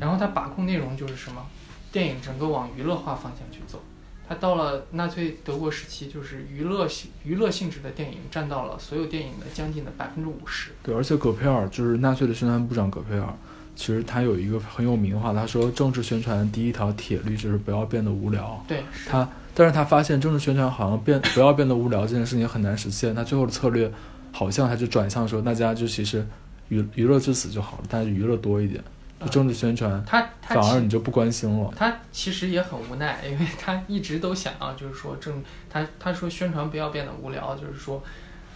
[0.00, 1.46] 然后它把控内容就是什么？
[1.92, 3.82] 电影整个往娱乐化方向去走。
[4.28, 10.70] 他到了纳粹德国时期，就是娱乐性娱乐性质的电影占到了所有电影的将近的百分之五十。
[10.82, 13.28] 对，而且葛培尔就是纳粹的宣传部长葛培尔，
[13.76, 18.64] 其实他有一个很有名的话，他说政治宣传第一条铁律就是不要变得无聊。
[18.66, 23.92] 对，他，但是他发现政治宣传好像变不要变得无聊这件事情很难实现，他最后的策略
[24.32, 26.26] 好像他就转向说大家就其实
[26.70, 28.82] 娱娱乐至死就好了，但是娱乐多一点。
[29.28, 31.72] 政治宣传，他反而你就不关心了。
[31.76, 38.02] 他其实也很无奈，因为他一直都想要，就是说政，他他说宣传不要变得无聊，就是说，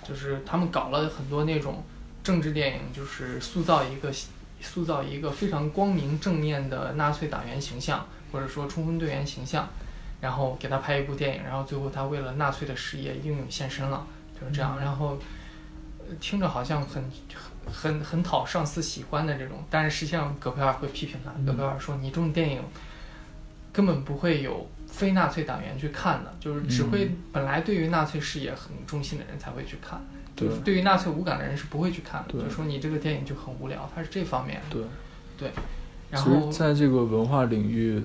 [0.06, 1.82] 就是他们搞了很多那种
[2.22, 4.12] 政治电影，就是塑造一个
[4.60, 9.68] 塑造一个非常光明正面的纳粹党员形象，或者说冲锋队员形象，
[10.20, 14.06] 然后给他拍一部电影，然后最后他为了纳粹的事业英勇献身了，
[14.38, 14.78] 就是这样。
[14.78, 15.18] 然后
[16.20, 17.02] 听着好像很。
[17.04, 21.30] 很很很讨上司喜欢的这种，但是实际上葛培尔会批评他。
[21.46, 22.60] 葛培尔说：“你这种电影
[23.72, 30.00] 根本不会有非纳粹党员去看的，就是只会本来对于纳粹事业很忠心的人才会去看，
[30.34, 32.32] 就是对于纳粹无感的人是不会去看的。
[32.42, 34.60] 就说你这个电影就很无聊，它是这方面。
[34.70, 34.82] 对
[35.36, 35.50] 对。
[36.10, 38.02] 然后在这个文化领域，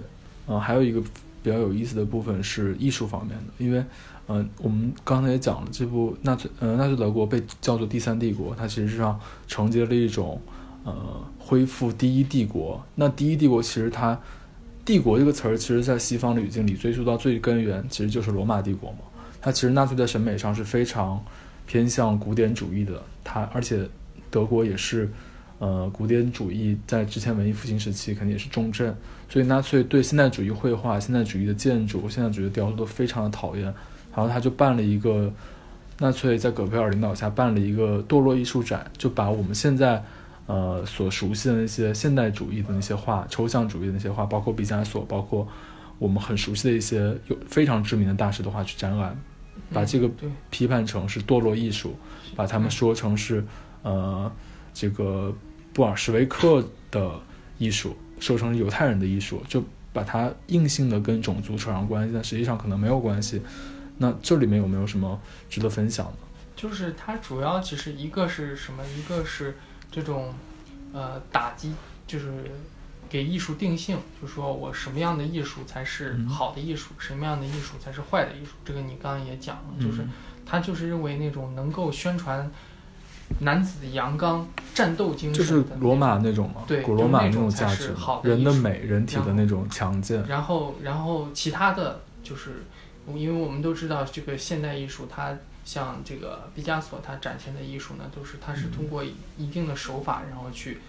[0.47, 1.01] 嗯，还有一个
[1.41, 3.83] 比较有意思的部分是艺术方面的，因为。
[4.27, 10.41] 嗯，我们刚才也讲了，这部纳粹，呃，纳粹德国被叫做第三帝国，它其实上承接了一种，
[10.85, 10.93] 呃，
[11.37, 12.81] 恢复第一帝国。
[12.95, 14.17] 那第一帝国其实它，
[14.85, 18.99] 帝国这个词儿，其实在西方的语境里追溯到最根源，其实就是罗马帝国嘛。
[19.41, 21.21] 它其实纳粹在审美上是非常
[21.67, 23.85] 偏向古典主义的，它而且
[24.31, 25.11] 德国也是，
[25.59, 28.95] 呃，古典主义在之前文艺复兴时期肯定也是重镇，
[29.27, 33.73] 所以纳粹对现代主义绘画、现代主义的建筑、现代主义的雕塑都非常的讨厌。
[34.15, 35.31] 然后他就办了一个，
[35.99, 40.03] 纳粹在葛培尔领导下办了一个堕落艺术展，就把我们现在，
[40.45, 45.47] 呃所熟悉的那些现代主义的那些画、抽象主义的那些画，包括毕加索，包括
[45.97, 49.17] 我们很熟悉的一些有非常知名的大师的画去展览，
[49.71, 50.09] 把这个
[50.49, 51.95] 批判成是堕落艺术，
[52.35, 53.43] 把他们说成是
[53.83, 54.31] 呃
[54.73, 55.33] 这个
[55.73, 57.11] 布尔什维克的
[57.57, 63.41] 艺术，说成犹太人的艺术，就把它硬性的跟种族扯上关系，但实际上可能没有关系。
[63.97, 66.13] 那这里面有没有什么值得分享的？
[66.55, 68.83] 就是它主要其实一个是什么？
[68.97, 69.57] 一个是
[69.91, 70.33] 这种，
[70.93, 71.73] 呃，打击，
[72.07, 72.31] 就是
[73.09, 78.51] 给艺术定性，就说我什么样的艺术才是好的艺术，什么样的艺术才是坏的艺术。
[78.63, 80.05] 这个你刚刚也讲了，就是
[80.45, 82.49] 他就是认为那种能够宣传
[83.39, 90.23] 男子阳刚、战斗精神，就是罗马那种嘛，对，古罗马那种价值，人的美、人体的那种强健。
[90.27, 92.63] 然后，然后其他的就是。
[93.07, 99.03] 因为我们都知道，这个现代艺术，它像这个毕加索，他展现的艺术呢，都是他是通过
[99.37, 100.79] 一定的手法，然后去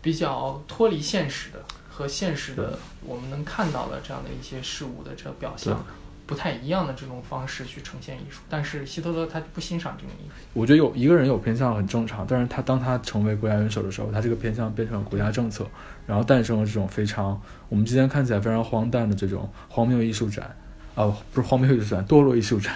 [0.00, 5.84] 比较脱离现实的和现实的我们能看到的这样的一些事物的这个表象
[6.26, 8.40] 不太一样的这种方式去呈现艺术。
[8.48, 10.34] 但是希特勒他不欣赏这种艺术。
[10.54, 15.66] 我觉得有一个人有偏向很正常，但是他当他成为国家元首的时候，他这个偏向变成了国家政策，
[16.06, 20.56] 然后诞生了这种非常我们今天看起来非常荒诞的这种荒谬艺术展。
[20.94, 22.74] 哦，不是荒谬艺术展，堕落艺术展。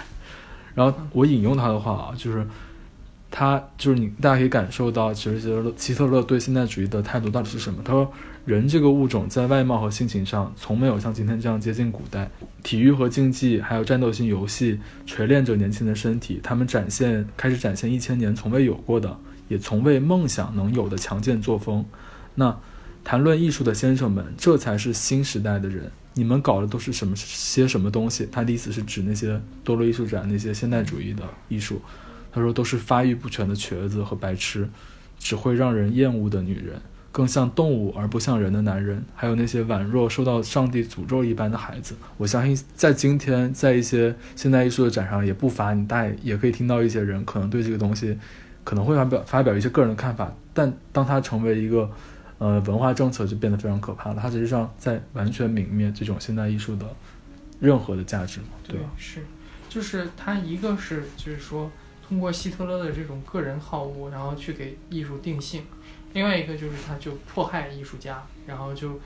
[0.73, 2.45] 然后我引用他的话啊，就是
[3.29, 7.81] 他就是你，大家可以感受到，其实希特勒希特勒对现代主义的态度到底是什么？
[7.83, 8.11] 他说，
[8.45, 12.29] 人这个物种在外貌和性情上，从没有像今天这样接近古代。
[12.63, 21.85] 体育和竞技，还有战斗性游戏，锤炼着年轻的身体，他们展现开始展现一千年从未有过的，也从未梦想能有的强健作风。
[22.35, 22.57] 那
[23.03, 25.91] 谈论艺术的先生们，这才是新时代的人。
[26.17, 28.27] 你们搞的都是什么些什么东西？
[28.31, 31.81] 他的意思是指那些多罗艺术展那些现代主义的艺术。
[32.29, 34.69] 他说：“都是发育不全的瘸子和白痴，
[35.17, 36.79] 只会让人厌恶的女人，
[37.11, 48.15] 更像动物而不像人的男人，还有那些宛若受到上帝诅咒一般的孩子。”我相信，在今天，在一些现代艺术的展上，也不乏你大也可以听到一些人可能对这个东西
[48.63, 51.89] 可能会发表发表一些个人的看法，但当它成为一个
[52.39, 54.19] 呃文化政策，就变得非常可怕了。
[54.21, 56.85] 它实际上在完全泯灭这种现代艺术的
[57.59, 58.47] 任何的价值嘛？
[58.67, 59.21] 对，是，
[59.69, 61.71] 就是它一个是就是说。
[62.09, 65.63] 通过希特勒的这种个人好恶，然后去给艺术定性；
[66.13, 68.97] 另外一个就是他就迫害艺术家，然后就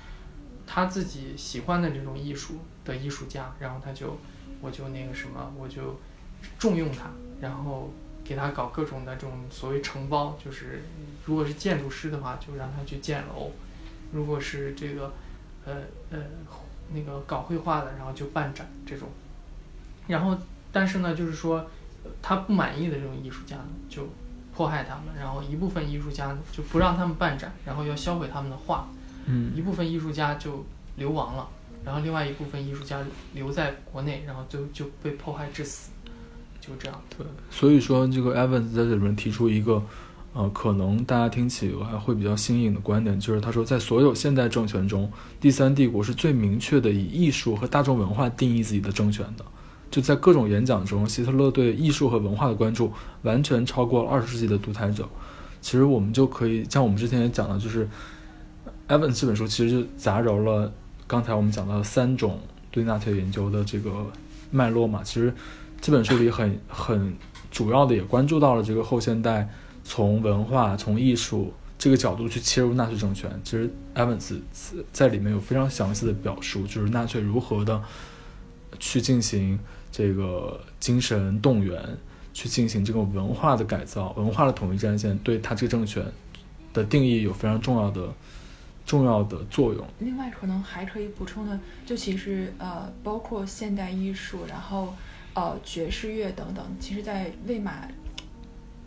[0.67, 4.15] 他自己喜欢的这种艺术的艺术家，然后他就
[4.62, 6.00] 我就那个什么，我就
[6.60, 7.91] 重用他，然后
[8.32, 10.84] 给他搞各种的这种所谓承包，就是
[11.26, 13.52] 如果是建筑师的话，就让他去建楼；
[14.13, 15.13] 如果是这个
[15.65, 15.74] 呃
[16.12, 16.20] 呃
[16.94, 19.10] 那个搞绘画的，然后就办展这种。
[20.08, 20.38] 然后
[20.72, 21.70] 但是呢，就是说。
[22.20, 24.10] 他不满意的这种艺术家呢，就
[24.56, 28.88] 迫害他们；然后一部分艺术家呢，就不让他们办展，然后要销毁他们的画。
[29.28, 30.65] 嗯，一部分艺术家就
[30.96, 31.48] 流亡了，
[31.86, 35.91] 然后另外一部分艺术家留在国内，然后就就被迫害致死，
[36.62, 37.02] 就这样。
[37.17, 39.84] 对，所以说这个 Evans 在这里面提出一个，
[40.34, 49.43] 呃，可能大家听起来会比较新颖的观点，就是他说，在所有现代政权中，第三帝国是最明确的以艺术和大众文化定义自己的政权的。
[49.89, 52.93] 就在各种演讲中，希特勒对艺术和文化的关注
[53.24, 55.06] 完全超过了二十世纪的独裁者。
[55.60, 57.86] 其实我们就可以像我们之前也讲的，就是
[58.88, 60.71] 《Evans》这本书其实就杂糅了
[61.08, 62.39] 刚才我们讲到的三种
[62.71, 63.91] 对纳粹研究的这个
[64.50, 65.04] 脉络嘛。
[65.04, 65.34] 其实
[65.82, 67.13] 这本书里很很
[67.50, 69.50] 主要的也关注到了这个后现代
[69.84, 73.30] 从文化、从艺术这个角度去切入纳粹政权。
[73.44, 74.39] 其实 Evans
[74.94, 77.82] 在里面有非常详细的表述，就是纳粹如何的
[78.80, 79.60] 去进行。
[79.94, 81.78] 这个精神动员，
[82.34, 86.02] 去进行这个文化的改造，文化的统一战线，对他这个政权
[86.72, 88.08] 的定义有非常重要的、
[88.86, 89.86] 重要的作用。
[90.00, 94.94] 另外，可能还可以补充的，就其实呃，包括现代艺术，然后
[95.34, 97.88] 呃，爵士乐等等，其实，在魏玛。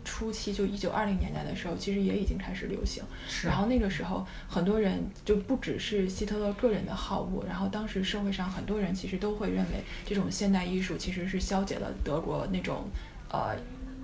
[0.07, 3.03] 初期就一九二零年代的时候，其实也已经开始流行。
[3.43, 12.87] 然后那个时候，很多人就不只是希特勒个人的好恶，然后当时社会上很多人其实都会认为，这种现代艺术其实是消解了德国那种
[13.31, 13.57] 呃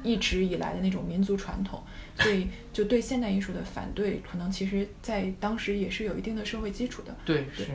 [0.04, 1.82] 一直以来的那种民族传统，
[2.18, 7.16] 所以就对现代艺术的反对，可能其实在当时也是有一定的社会基础的。
[7.24, 7.68] 对，是。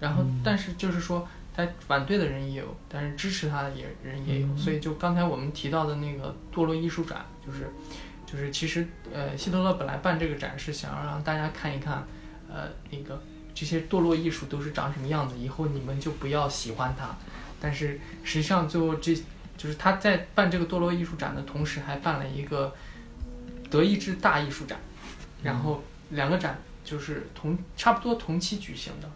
[0.00, 1.28] 然后，但是就是说。
[1.56, 7.70] 他反对的人也有，但是支持他的也人也有，所以就刚才我们提到的那个堕落艺术展，就是，
[8.26, 12.04] 就是其实呃，希特勒本来办这个展是想要让大家看一看，
[12.52, 13.22] 呃，那个
[13.54, 17.14] 这些堕落艺术都是长什么样子，以后你们就不要喜欢它。
[17.60, 19.14] 但是实际上最后这
[19.56, 22.74] 就是他在办这个堕落艺术展的同时，还办了一个
[23.70, 24.76] 德意志大艺术展，
[25.44, 29.08] 然后两个展就是同差不多同期举行的。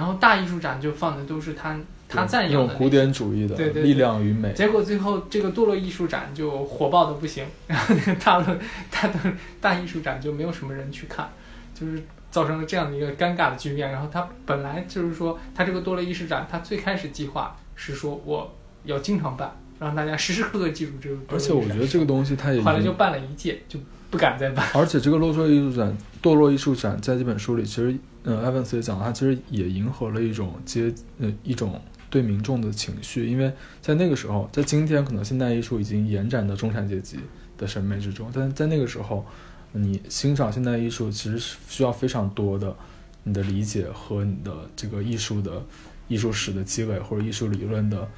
[0.00, 4.50] 然后大艺术展就放的都是他他赞扬的古典主义的力量与美。
[4.54, 8.58] 结果最后这个堕落艺术展就火爆的不行，然后那个大的
[8.90, 9.18] 大的
[9.60, 11.28] 大艺术展就没有什么人去看，
[11.74, 13.92] 就是造成了这样的一个尴尬的局面。
[13.92, 18.50] 然后他本来就是说他这个堕落艺术展，他最开始计划是说我
[18.84, 21.16] 要经常办，让大家时时刻刻记住这个。
[21.26, 23.80] 而且我觉得这个东西它也后来就办了一届就。
[24.10, 24.68] 不敢再办。
[24.74, 33.30] 而且这个落座艺术展、堕落艺术展，在这本书里，其实，呃，埃文斯也讲，他其实也迎合了一种接，呃，一种对民众的情绪。
[33.30, 37.20] 因为在那个时候，在今天，可能现代艺术已经延展到中产阶级
[37.56, 39.24] 的审美之中，但在那个时候，
[39.70, 42.74] 你欣赏现代艺术，其实是需要非常多的
[43.22, 45.64] 你的理解和你的这个艺术的
[46.08, 48.08] 艺术史的积累，或者艺术理论的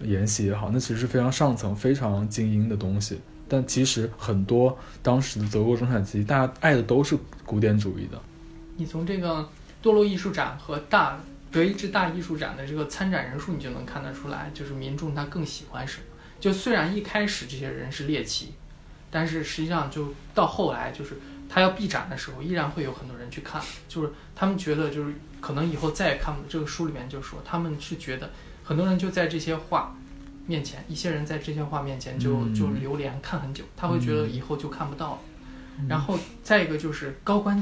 [0.00, 3.20] 研习也好，那其实是非常上层、非常精英的东西。
[3.48, 8.20] 但其实很多当时的德国中产阶级，大家爱的都是古典主义的。
[8.76, 9.48] 你从这个
[9.82, 11.18] 堕落艺术展和大
[11.52, 16.04] 德意志大艺术展的这个参展人数，你就能看得出来，就是民众他更喜欢什么。
[16.40, 18.52] 就虽然一开始这些人是猎奇，
[19.10, 21.16] 但是实际上就到后来，就是
[21.48, 23.62] 他要闭展的时候，依然会有很多人去看。
[23.88, 28.28] 就是他们觉得，就是可能以后再也看不这个书里面就说，他们是觉得
[28.66, 29.94] 很多人就在这些画。
[30.48, 35.18] 面前，一些人在这些画面前就、嗯就流连看很久，他会觉得以后就看不到了。
[35.80, 37.60] 嗯然后再一个就是高官，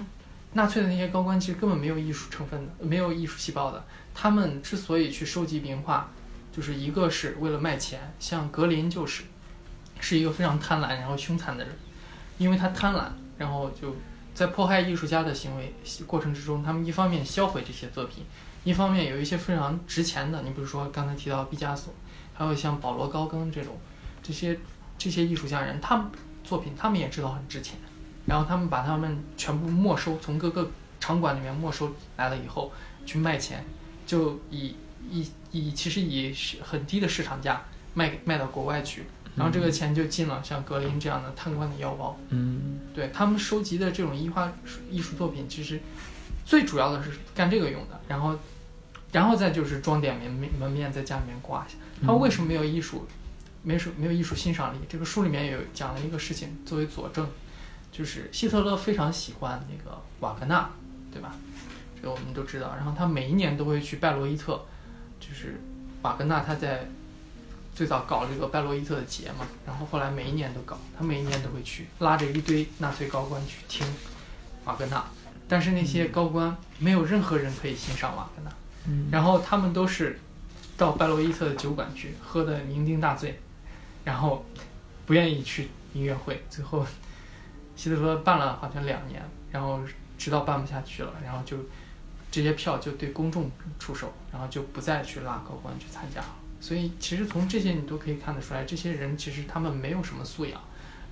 [0.52, 3.82] 纳粹的那些高官其实根本没有艺术成分的，没有艺术细胞的。
[4.12, 6.10] 他们之所以去收集名画，
[6.54, 9.22] 就是一个是为了卖钱，像格林就是，
[9.98, 11.74] 是一个非常贪婪然后凶残的人，
[12.36, 13.06] 因为他贪婪，
[13.38, 13.96] 然后就
[14.34, 15.74] 在迫害艺术家的行为
[16.06, 18.24] 过程之中，他们一方面销毁这些作品，
[18.64, 21.92] 一方面有一些非常值钱的，你比如说刚才提到毕加索，
[22.32, 23.76] 还有像保罗高更这种，
[24.22, 24.58] 这些
[24.96, 26.06] 这些艺术家人，他们
[26.42, 27.78] 作品他们也知道很值钱，
[28.26, 32.72] 然后他们把他们全部没收，从各个场馆里面没收来了以后
[33.04, 33.62] 去卖钱，
[34.06, 34.74] 就以
[35.10, 37.62] 以以其实以很低的市场价
[37.92, 39.04] 卖给卖到国外去，
[39.36, 42.18] 然后这个钱就进了像格林这样的贪官的腰包。
[42.30, 44.50] 嗯对他们收集的这种艺画
[44.90, 45.78] 艺术作品，其实
[46.46, 48.34] 最主要的是干这个用的，然后，
[49.14, 51.78] 然后再就是装点门面门面，在家里面挂一下。
[52.04, 53.06] 他为什么没有艺术，
[53.62, 54.78] 没什没有艺术欣赏力？
[54.88, 57.24] 这个书里面有讲了一个事情作为佐证，
[57.92, 60.68] 就是希特勒非常喜欢那个瓦格纳，
[61.12, 61.32] 对吧？
[61.94, 62.74] 这个我们都知道。
[62.74, 64.60] 然后他每一年都会去拜罗伊特，
[65.20, 65.60] 就是
[66.02, 66.88] 瓦格纳他在
[67.72, 73.86] 最早搞这个拜罗伊特的节嘛，然后后来每一年都搞，他每一年都会去，拉着一堆纳粹高官去听
[74.64, 75.04] 瓦格纳，
[75.46, 78.50] 但是那些高官没有任何人可以欣赏瓦格纳，
[79.10, 80.18] 然后他们都是
[80.76, 83.38] 到拜罗伊特的酒馆去喝得酩酊大醉，
[84.04, 84.44] 然后
[85.06, 86.84] 不愿意去音乐会，最后
[87.76, 89.80] 希特勒办了好像两年，然后
[90.18, 91.56] 直到办不下去了，然后就
[92.30, 96.34] 这些票就对公众出售，然后就不再去拉高官去参加了。
[96.60, 100.60] 所以其实从这些你都可以看得出来，这些人其实他们没有什么素养，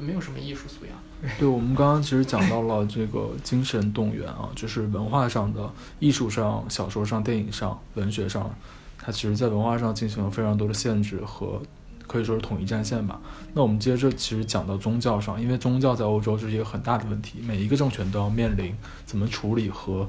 [0.02, 0.94] 没有什么艺术素养。
[1.38, 8.52] 对，我们刚刚其实讲到了这个精神动员啊， 就是文化上的、艺术上、小说上、电影上、文学上，
[8.98, 11.62] 它其实在文化上进行了非常多的限制和
[12.08, 13.20] 可以说是统一战线吧。
[13.54, 18.74] 那我们接着其实讲到宗教上，因为宗教在欧洲是一个很大的问题，每一个政权都要面临
[19.06, 20.08] 怎么处理和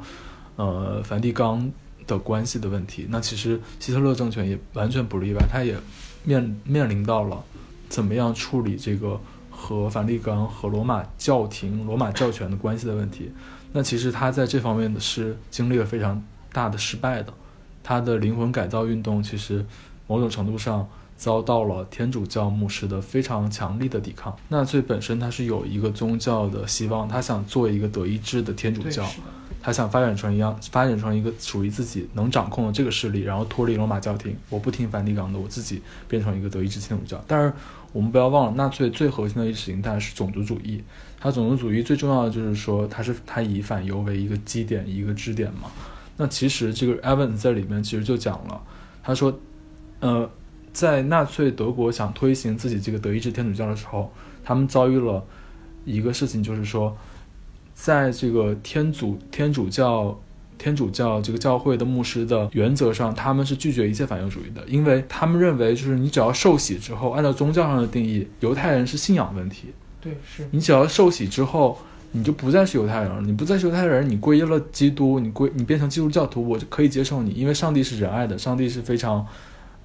[0.55, 1.71] 呃梵蒂冈
[2.07, 3.05] 的关系的问题。
[3.09, 5.77] 那其实希特勒政权也完全不例外，他也
[6.23, 7.43] 面面临到了
[7.87, 9.19] 怎么样处理这个
[9.63, 13.31] 和梵蒂冈和罗马教廷、罗马教权的关系的问题。
[13.71, 17.33] 那其实他在这方面的是经历了非常大的失败的。
[17.81, 19.65] 他的灵魂改造运动其实
[20.05, 20.85] 某种程度上
[21.15, 24.35] 遭到了天主教牧师的非常强力的抵抗。
[24.49, 29.07] 纳粹本身他是有一个宗教的希望，他想做一个德意志的天主，教。
[29.61, 37.23] 他想发展成一样，发展成一个属于自己能掌控的这个势力，然后脱离罗马教廷，我不听梵蒂冈的，我自己变成一个德意志天主教。
[37.25, 37.53] 但是
[37.93, 40.83] 我们不要忘了，纳粹最核心的意识形态是种族主义。
[41.21, 45.71] 它种族主义最重要的就是说，它是它以反犹为一个基点，一个支点嘛。
[46.17, 48.61] 那其实这个 Evans 在里面其实就讲了，
[49.01, 49.39] 他说，
[50.01, 50.29] 呃，
[50.73, 54.11] 在纳粹德国想推行自己这个德意志天主教的时候，
[54.43, 55.23] 他们遭遇了
[55.85, 56.97] 一个事情，就是说。
[57.75, 60.15] 在这个天主天主教
[60.63, 71.77] 天主教这个教会的牧师的原则上，他们是拒绝一切反犹主义的，因为他们认为，就是你只要受洗之后，按照宗教上的定义，犹太人是信仰问题，对，是你只要受洗之后，
[72.13, 79.27] 你就不再是犹太人了，你不再是犹太人，你皈依了基督，你归你变成基督教徒，我就可以接受你，因为上帝是仁爱的，上帝是非常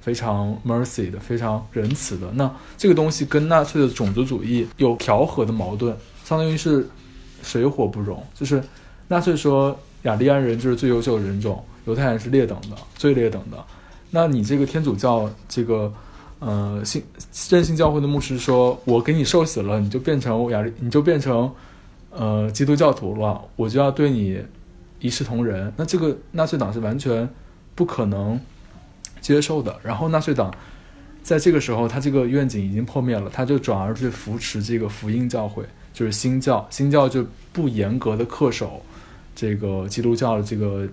[0.01, 2.31] 非常 mercy 的，非常仁慈的。
[2.35, 6.89] 那这个东西跟纳粹的种族主义有调和的矛盾，相当于是。
[7.41, 8.61] 水火不容，就是
[9.07, 13.65] 纳粹说雅利安人就是最优秀的人种，犹太人是劣等的，最劣等的。
[14.11, 15.93] 那你这个天主教这个
[16.39, 17.03] 呃信
[17.51, 21.53] 任信教会的牧师说，我给你受洗了，你就变成雅利，你就变成
[22.11, 24.43] 呃基督教徒了，我就要对你
[25.01, 25.73] 一视同仁。
[25.77, 27.29] 那这个纳粹党是完全
[27.75, 28.41] 不可能
[29.21, 29.77] 接受的。
[29.83, 30.55] 然后纳粹党
[31.23, 35.65] 在这个时候，他这个愿景已经破灭了，他就转而去扶持这个福音教会。
[35.93, 38.81] 就是新教，新教就不严格的恪守
[39.39, 40.85] 这个基督教的这个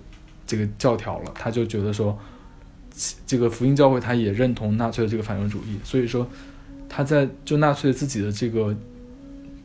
[0.46, 2.16] 这个教条了，他就觉得说，
[3.26, 6.24] 这个福音教会他也认同纳粹的这个反犹主义，所以说
[6.88, 8.72] 他在就纳粹自己的这个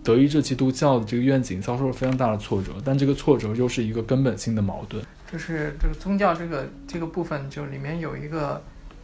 [0.03, 5.05] 德意志基督教的这个愿景遭受了非常大的挫折，但这个挫折又是一个根本性的矛盾。
[5.31, 8.59] 就是这个宗教这个这个部分，就里面有一个，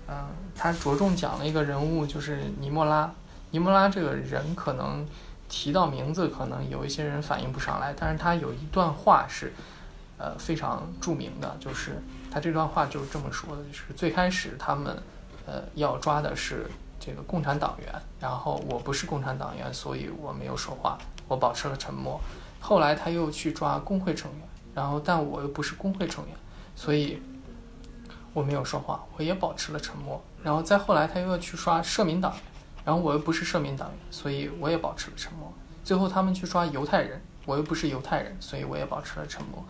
[0.07, 0.25] 呃，
[0.55, 3.13] 他着重讲了一个人物，就是尼莫拉。
[3.51, 5.05] 尼莫拉这个人可能。
[5.49, 9.53] 提到名字，可能有一些人反应不上来，但是他有一段话是，
[10.17, 15.01] 呃，非常著名的，就是他这段话就是这么说的：，就是最开始他们，
[15.45, 16.69] 呃，要抓的是
[16.99, 22.19] 这个共产党员，然后我不是共产党员，所以我没有说话，我保持了沉默。
[22.59, 24.41] 后来他又去抓工会成员，
[24.73, 26.35] 然后但我又不是工会成员，
[26.75, 27.21] 所以
[28.33, 30.21] 我没有说话，我也保持了沉默。
[30.43, 32.33] 然后再后来，他又要去刷社民党，
[32.87, 35.51] 然后我又不是社民党员，所以我也保持了沉默。
[35.83, 39.61] 最后他们去抓犹太人，我又不是犹太人，所以我也保持了沉默。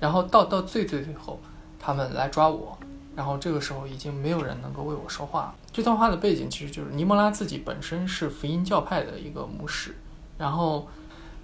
[0.00, 1.38] 然后到到最最最后，
[1.78, 2.78] 他们来抓我，
[3.14, 5.54] 然后这个时候已经没有人能够为我说话。
[5.70, 9.94] 这段话的背景其实就是尼莫拉自己本身是福音教派的一个牧师，
[10.38, 10.88] 然后，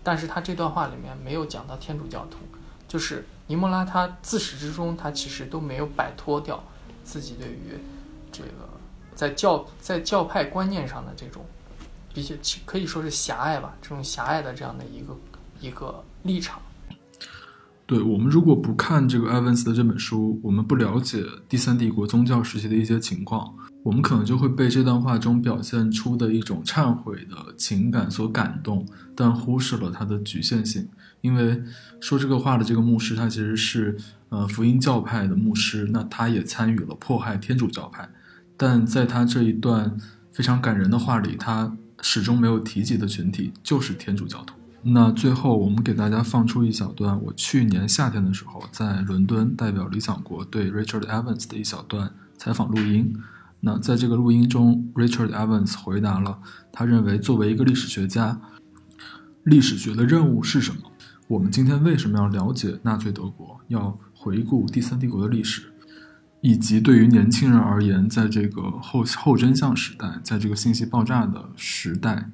[0.03, 2.39] 但是他这段话里面没有讲到天主教徒，
[2.89, 6.64] 就是尼莫拉他自始至终他其实都没有摆脱掉
[7.05, 7.79] 自己对于
[8.33, 8.68] 这个
[9.19, 11.45] 在教在教派观念上的这种
[12.14, 15.16] 比较可以说是狭隘吧，这种狭隘的这样的一个
[15.61, 16.62] 一个立场。
[17.85, 23.53] 对我们如果不看这个埃文斯的这本书，我们不了解第三帝国宗教时期的一些情况。
[23.83, 30.89] 我们可能就会被这段话中表现出的一种忏悔的情感所感动，但忽视了它的局限性。
[31.23, 31.61] 因为
[31.99, 33.99] 说这个话的这个牧师，他其实是
[34.29, 38.09] 呃福音教派的牧师，那他也参与了迫害天主教派。
[38.59, 39.97] 但在他这一段
[40.31, 44.55] 非常感人的话里，他始终没有提及的群体就是天主教徒。
[44.83, 53.17] 那最后，我们给大家放出一小段我去年夏天的时候在伦敦代表理想国对 Richard Evans 的一小段采访录音。
[53.61, 56.39] 那在这个录音中，Richard Evans 回答了
[56.73, 58.41] 他认为作为一个历史学家，
[59.43, 60.83] 历史学的任务是什么？
[61.27, 63.61] 我们今天为什么要了解纳粹德国？
[63.67, 65.68] 要回顾第三帝国的历史，
[66.41, 72.30] 以及对于年轻人而言，在这个后后真相时代，在这个信息爆炸的时代，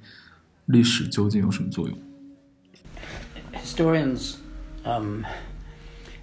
[0.66, 1.98] 历史究竟有什么作用？
[3.54, 4.36] Historians,
[4.84, 5.24] um,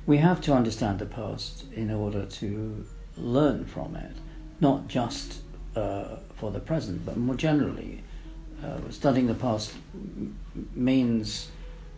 [0.05, 2.84] we have to understand the past in order to
[3.16, 4.16] learn from it.
[4.61, 5.40] not just
[5.74, 8.03] uh, for the present, but more generally.
[8.64, 9.72] Uh, studying the past
[10.74, 11.49] means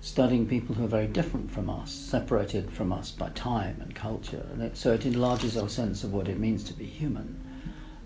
[0.04, 4.45] studying people who are very different from us, separated from us by time and culture.
[4.51, 7.39] And it, so it enlarges our sense of what it means to be human.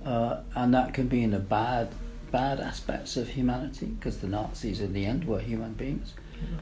[0.06, 1.89] Uh, and that can be in the bad,
[2.32, 6.14] bad aspects of humanity, because the Nazis in the end were human beings,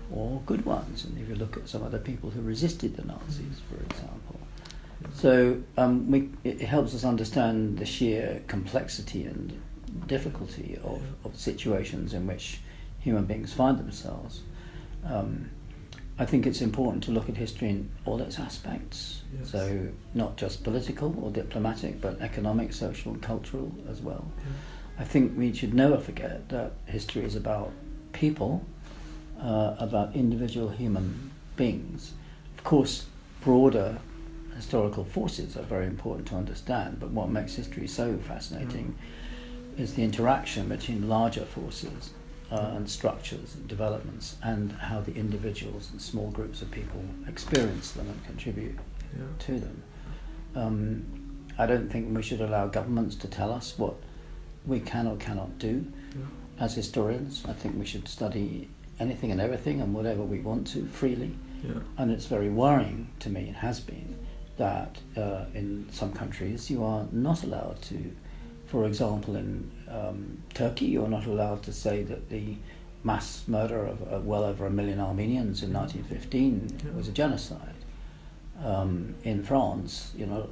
[0.09, 1.03] or good ones.
[1.03, 4.39] And if you look at some of the people who resisted the Nazis, for example,
[5.13, 9.61] so um, we, it helps us understand the sheer complexity and
[10.07, 12.61] difficulty of, of situations in which
[12.99, 14.41] human beings find themselves.
[15.05, 15.49] Um,
[16.17, 19.23] I think it's important to look at history in all its aspects.
[19.37, 19.51] Yes.
[19.51, 24.25] So, not just political or diplomatic, but economic, social, and cultural as well.
[24.37, 25.01] Yeah.
[25.01, 27.71] I think we should never forget that history is about
[28.13, 28.65] people,
[29.41, 32.13] uh, about individual human beings.
[32.57, 33.07] Of course,
[33.41, 33.99] broader
[34.55, 38.95] historical forces are very important to understand, but what makes history so fascinating
[39.75, 39.79] mm.
[39.81, 42.11] is the interaction between larger forces
[42.51, 47.91] uh, and structures and developments and how the individuals and small groups of people experience
[47.91, 48.77] them and contribute
[49.17, 49.23] yeah.
[49.39, 49.83] to them.
[50.55, 51.05] Um,
[51.57, 53.95] I don't think we should allow governments to tell us what
[54.65, 55.85] we can or cannot do.
[56.11, 56.25] Yeah.
[56.59, 58.69] As historians, I think we should study
[58.99, 61.35] anything and everything and whatever we want to freely.
[61.63, 61.79] Yeah.
[61.97, 64.17] And it's very worrying to me, it has been,
[64.57, 68.11] that uh, in some countries you are not allowed to,
[68.67, 72.55] for example, in um, Turkey, you're not allowed to say that the
[73.03, 76.91] mass murder of uh, well over a million Armenians in 1915 yeah.
[76.97, 77.75] was a genocide.
[78.63, 80.49] Um, in France, you know,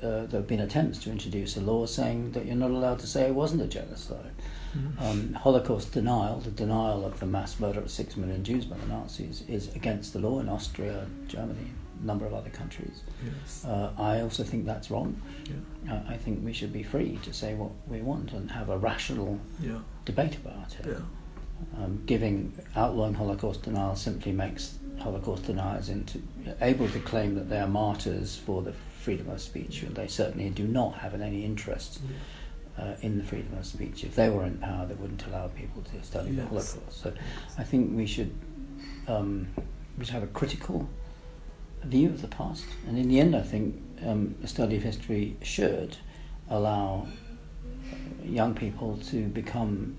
[0.00, 3.06] uh, there have been attempts to introduce a law saying that you're not allowed to
[3.06, 4.30] say it wasn't a genocide.
[4.76, 5.04] Mm-hmm.
[5.04, 8.86] Um, Holocaust denial, the denial of the mass murder of six million Jews by the
[8.86, 11.72] Nazis, is against the law in Austria, and Germany,
[12.02, 13.02] number of other countries.
[13.24, 13.64] Yes.
[13.64, 15.20] Uh, I also think that's wrong.
[15.44, 15.94] Yeah.
[15.94, 18.78] Uh, I think we should be free to say what we want and have a
[18.78, 19.78] rational yeah.
[20.04, 20.86] debate about it.
[20.86, 21.82] Yeah.
[21.82, 26.20] Um, giving outlawing Holocaust denial simply makes Holocaust deniers into,
[26.60, 30.50] able to claim that they are martyrs for the freedom of speech, and they certainly
[30.50, 32.00] do not have any interest.
[32.78, 34.02] Uh, in the freedom of speech.
[34.02, 36.36] If they were in power, they wouldn't allow people to study yes.
[36.36, 37.02] the Holocaust.
[37.02, 37.12] So
[37.58, 38.34] I think we should
[39.08, 39.46] um,
[39.98, 40.88] we should have a critical
[41.84, 42.64] view of the past.
[42.86, 45.96] And in the end, I think um, a study of history should
[46.50, 47.06] allow
[48.24, 49.96] young people to become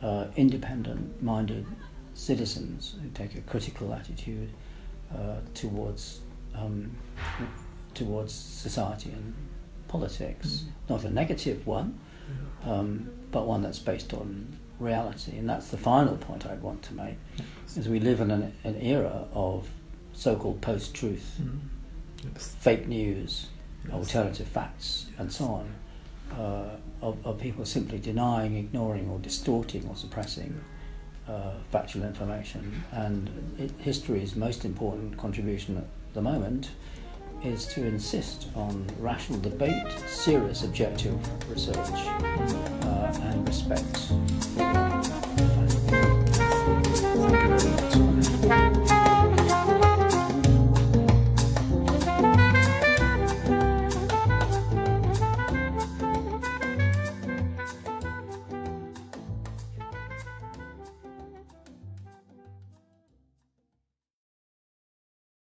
[0.00, 1.66] uh, independent minded
[2.14, 4.50] citizens who take a critical attitude
[5.14, 6.20] uh, towards,
[6.54, 6.90] um,
[7.94, 9.34] towards society and
[9.88, 10.48] politics.
[10.48, 10.90] Mm.
[10.90, 11.98] Not a negative one,
[12.64, 15.38] um, but one that's based on reality.
[15.38, 17.16] And that's the final point I'd want to make,
[17.76, 19.68] is we live in an, an era of
[20.12, 21.58] so-called post-truth, mm.
[22.32, 22.54] yes.
[22.60, 23.48] fake news,
[23.84, 23.94] yes.
[23.94, 25.74] alternative facts, and so on,
[26.38, 30.58] uh, of, of, people simply denying, ignoring, or distorting or suppressing
[31.28, 32.82] uh, factual information.
[32.92, 35.84] And it, history's most important contribution at
[36.14, 36.70] the moment
[37.44, 41.18] is to insist on rational debate, serious objective
[41.50, 44.12] research, uh, and respect.
[47.12, 47.91] Thank you very much.